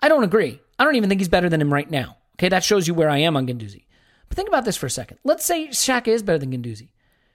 [0.00, 0.60] I don't agree.
[0.78, 2.18] I don't even think he's better than him right now.
[2.36, 3.84] Okay, that shows you where I am on Ganduzzi.
[4.28, 5.18] But think about this for a second.
[5.24, 6.88] Let's say Shaq is better than Ganduzzi.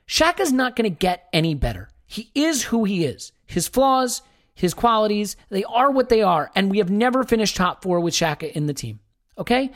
[0.10, 1.90] Shaq is not going to get any better.
[2.08, 3.32] He is who he is.
[3.46, 4.24] His flaws,
[4.56, 6.52] his qualities, they are what they are.
[6.56, 9.00] And we have never finished top four with Xhaka in the team.
[9.38, 9.72] Okay?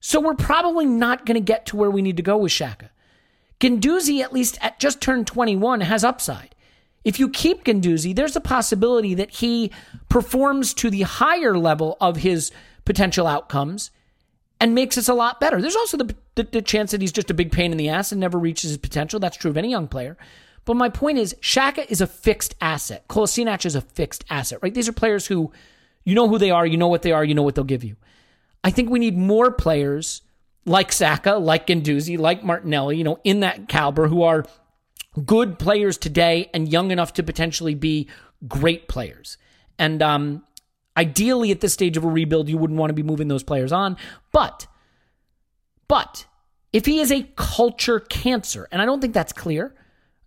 [0.00, 2.88] So we're probably not going to get to where we need to go with Xhaka.
[3.60, 6.56] Guendouzi, at least at just turned 21, has upside.
[7.04, 9.70] If you keep Guendouzi, there's a possibility that he
[10.08, 12.50] performs to the higher level of his
[12.84, 13.92] potential outcomes
[14.60, 15.60] and makes us a lot better.
[15.60, 18.12] There's also the, the, the, chance that he's just a big pain in the ass
[18.12, 19.20] and never reaches his potential.
[19.20, 20.16] That's true of any young player.
[20.64, 23.06] But my point is, Xhaka is a fixed asset.
[23.08, 24.74] Kolasinac is a fixed asset, right?
[24.74, 25.52] These are players who,
[26.04, 27.84] you know who they are, you know what they are, you know what they'll give
[27.84, 27.96] you.
[28.64, 30.22] I think we need more players
[30.66, 34.44] like Saka, like Guendouzi, like Martinelli, you know, in that caliber who are
[35.24, 38.08] good players today and young enough to potentially be
[38.46, 39.38] great players.
[39.78, 40.44] And um,
[40.98, 43.70] ideally, at this stage of a rebuild, you wouldn't want to be moving those players
[43.70, 43.96] on.
[44.32, 44.66] But,
[45.86, 46.26] but
[46.72, 49.74] if he is a culture cancer, and I don't think that's clear.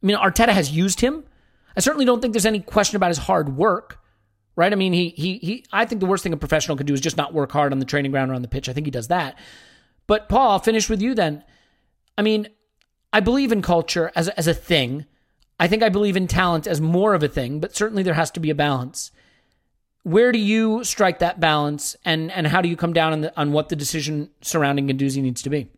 [0.02, 1.26] I mean, Arteta has used him.
[1.76, 4.00] I certainly don't think there's any question about his hard work,
[4.56, 4.72] right?
[4.72, 5.66] I mean, he he he.
[5.72, 7.80] I think the worst thing a professional can do is just not work hard on
[7.80, 8.68] the training ground or on the pitch.
[8.68, 9.38] I think he does that.
[10.08, 11.44] But Paul, I'll finish with you then.
[12.18, 12.48] I mean,
[13.14, 15.06] I believe in culture as as a thing.
[15.60, 18.32] I think I believe in talent as more of a thing, but certainly there has
[18.32, 19.12] to be a balance.
[20.04, 23.40] Where do you strike that balance, and and how do you come down on the,
[23.40, 25.70] on what the decision surrounding Guendouzi needs to be?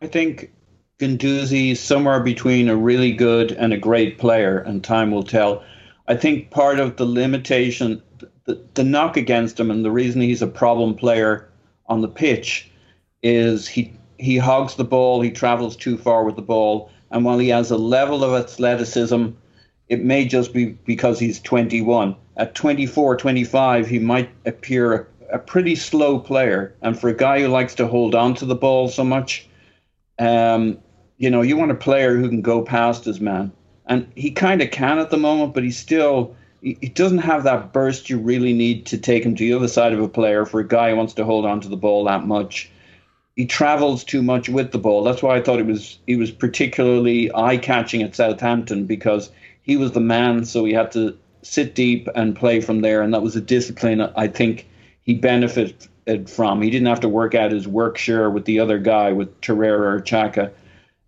[0.00, 0.52] I think
[0.98, 5.62] Guendouzi is somewhere between a really good and a great player, and time will tell.
[6.08, 8.02] I think part of the limitation,
[8.44, 11.48] the, the knock against him, and the reason he's a problem player
[11.86, 12.70] on the pitch
[13.22, 17.38] is he he hogs the ball, he travels too far with the ball, and while
[17.38, 19.28] he has a level of athleticism,
[19.88, 22.16] it may just be because he's 21.
[22.36, 24.94] At 24, 25, he might appear
[25.30, 26.74] a, a pretty slow player.
[26.80, 29.46] And for a guy who likes to hold on to the ball so much,
[30.18, 30.78] um,
[31.18, 33.52] you know, you want a player who can go past his man.
[33.86, 37.44] And he kind of can at the moment, but he's still, he, he doesn't have
[37.44, 40.46] that burst you really need to take him to the other side of a player
[40.46, 42.70] for a guy who wants to hold on to the ball that much.
[43.36, 45.02] He travels too much with the ball.
[45.02, 49.30] That's why I thought he was he was particularly eye catching at Southampton because
[49.62, 53.12] he was the man, so he had to sit deep and play from there, and
[53.14, 54.68] that was a discipline I think
[55.02, 56.62] he benefited from.
[56.62, 59.96] He didn't have to work out his work share with the other guy, with Torreira
[59.96, 60.52] or Xhaka.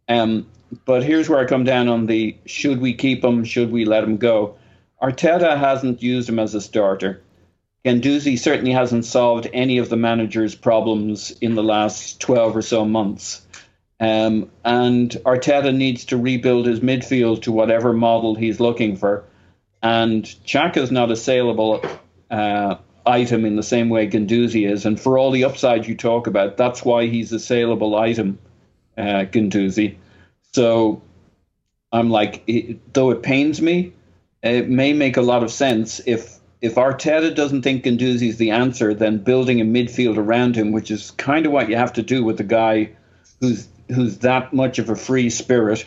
[0.09, 0.47] Um,
[0.85, 4.05] but here's where I come down on the should we keep him, should we let
[4.05, 4.56] him go?
[5.02, 7.20] Arteta hasn't used him as a starter.
[7.85, 12.85] Guendouzi certainly hasn't solved any of the manager's problems in the last 12 or so
[12.85, 13.43] months.
[14.01, 19.24] Um, and Arteta needs to rebuild his midfield to whatever model he's looking for.
[19.85, 21.85] And Xhaka is not a saleable
[22.31, 24.86] uh, item in the same way Guendouzi is.
[24.86, 28.39] And for all the upside you talk about, that's why he's a saleable item,
[28.97, 29.97] uh, Guendouzi.
[30.52, 31.02] So
[31.93, 33.93] I'm like, it, though it pains me,
[34.43, 38.52] it may make a lot of sense if if Arteta doesn't think Guendouzi is the
[38.52, 42.02] answer, then building a midfield around him, which is kind of what you have to
[42.02, 42.93] do with a guy
[43.39, 45.85] who's who's that much of a free spirit,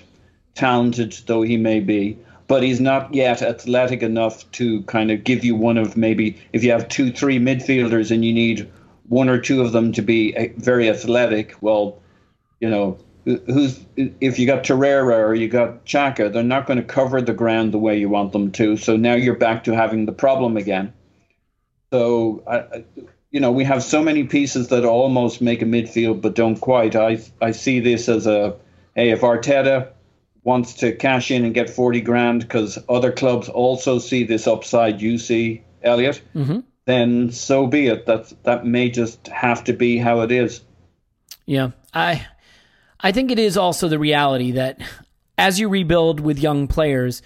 [0.53, 5.43] talented though he may be, but he's not yet athletic enough to kind of give
[5.43, 8.69] you one of maybe if you have two, three midfielders and you need
[9.09, 11.55] one or two of them to be uh, very athletic.
[11.61, 11.99] Well,
[12.59, 16.85] you know, who's if you got Torreira or you got Xhaka, they're not going to
[16.85, 18.77] cover the ground the way you want them to.
[18.77, 20.93] So now you're back to having the problem again.
[21.91, 22.85] So I,
[23.31, 26.95] you know, we have so many pieces that almost make a midfield but don't quite.
[26.95, 28.55] I I see this as a
[28.95, 29.89] hey, if Arteta
[30.47, 35.01] wants to cash in and get 40 grand because other clubs also see this upside
[35.01, 36.59] you see, Elliot, mm-hmm.
[36.85, 38.05] then so be it.
[38.05, 40.61] That that may just have to be how it is.
[41.45, 41.71] Yeah.
[41.93, 42.25] I
[43.01, 44.79] I think it is also the reality that
[45.37, 47.21] as you rebuild with young players,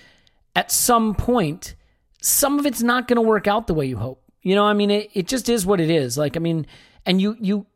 [0.55, 1.75] at some point,
[2.23, 4.23] some of it's not going to work out the way you hope.
[4.41, 6.17] You know, I mean, it, it just is what it is.
[6.17, 6.65] Like, I mean,
[7.05, 7.67] and you, you,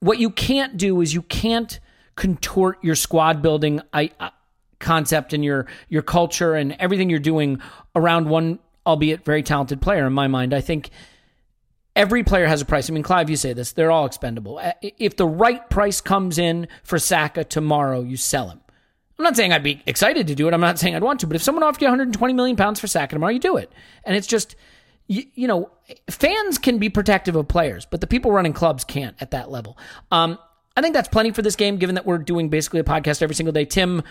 [0.00, 1.78] what you can't do is you can't
[2.16, 4.30] contort your squad building I, uh,
[4.78, 7.60] concept and your, your culture and everything you're doing
[7.94, 10.54] around one, albeit very talented player in my mind.
[10.54, 10.90] I think
[11.98, 12.88] every player has a price.
[12.88, 14.58] I mean, Clive, you say this, they're all expendable.
[14.58, 18.60] Uh, if the right price comes in for Saka tomorrow, you sell him.
[19.18, 20.54] I'm not saying I'd be excited to do it.
[20.54, 22.86] I'm not saying I'd want to, but if someone offered you 120 million pounds for
[22.86, 23.72] Saka tomorrow, you do it.
[24.04, 24.54] And it's just,
[25.08, 25.72] you, you, know,
[26.08, 29.76] fans can be protective of players, but the people running clubs can't at that level.
[30.12, 30.38] Um,
[30.76, 33.34] I think that's plenty for this game, given that we're doing basically a podcast every
[33.34, 33.64] single day.
[33.64, 34.04] Tim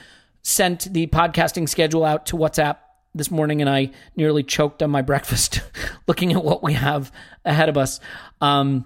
[0.47, 2.77] sent the podcasting schedule out to WhatsApp
[3.13, 5.61] this morning and I nearly choked on my breakfast
[6.07, 7.11] looking at what we have
[7.43, 7.99] ahead of us.
[8.39, 8.85] Um,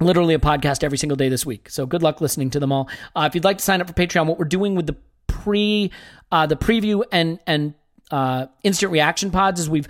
[0.00, 1.70] literally a podcast every single day this week.
[1.70, 2.90] So good luck listening to them all.
[3.16, 5.90] Uh, if you'd like to sign up for Patreon, what we're doing with the pre,
[6.30, 7.72] uh, the preview and and
[8.10, 9.88] uh, instant reaction pods is we've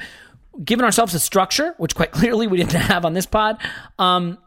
[0.65, 3.61] given ourselves a structure, which quite clearly we didn't have on this pod.
[3.99, 4.39] Um,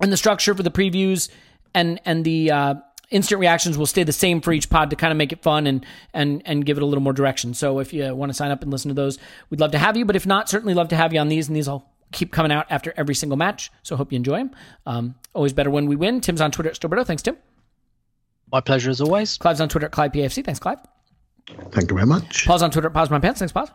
[0.00, 1.28] and the structure for the previews
[1.72, 2.74] and and the uh,
[3.10, 5.66] instant reactions will stay the same for each pod to kind of make it fun
[5.66, 5.84] and
[6.14, 7.54] and and give it a little more direction.
[7.54, 9.18] So if you want to sign up and listen to those,
[9.50, 10.04] we'd love to have you.
[10.04, 12.52] But if not, certainly love to have you on these, and these will keep coming
[12.52, 13.70] out after every single match.
[13.82, 14.50] So hope you enjoy them.
[14.86, 16.20] Um, always better when we win.
[16.20, 17.06] Tim's on Twitter at Stillberto.
[17.06, 17.36] Thanks, Tim.
[18.50, 19.36] My pleasure as always.
[19.38, 20.44] Clive's on Twitter at Clive PFC.
[20.44, 20.78] Thanks, Clive.
[21.70, 22.46] Thank you very much.
[22.46, 23.38] Pause on Twitter at Pause My Pants.
[23.38, 23.70] Thanks, Pause.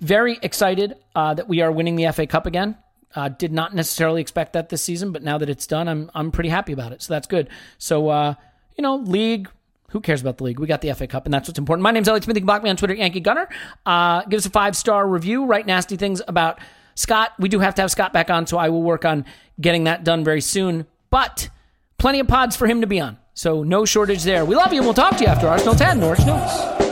[0.00, 2.76] Very excited uh, that we are winning the FA Cup again.
[3.14, 6.30] Uh, did not necessarily expect that this season, but now that it's done, I'm I'm
[6.30, 7.02] pretty happy about it.
[7.02, 7.48] So that's good.
[7.78, 8.34] So uh,
[8.76, 9.48] you know, league.
[9.90, 10.58] Who cares about the league?
[10.58, 11.82] We got the FA Cup, and that's what's important.
[11.82, 12.34] My name's Elliot Smith.
[12.34, 13.46] You can block me on Twitter, Yankee Gunner.
[13.84, 15.44] Uh, give us a five star review.
[15.44, 16.60] Write nasty things about
[16.94, 17.32] Scott.
[17.38, 19.26] We do have to have Scott back on, so I will work on
[19.60, 20.86] getting that done very soon.
[21.10, 21.50] But
[21.98, 24.46] plenty of pods for him to be on, so no shortage there.
[24.46, 26.91] We love you, and we'll talk to you after Arsenal 10 Norwich News.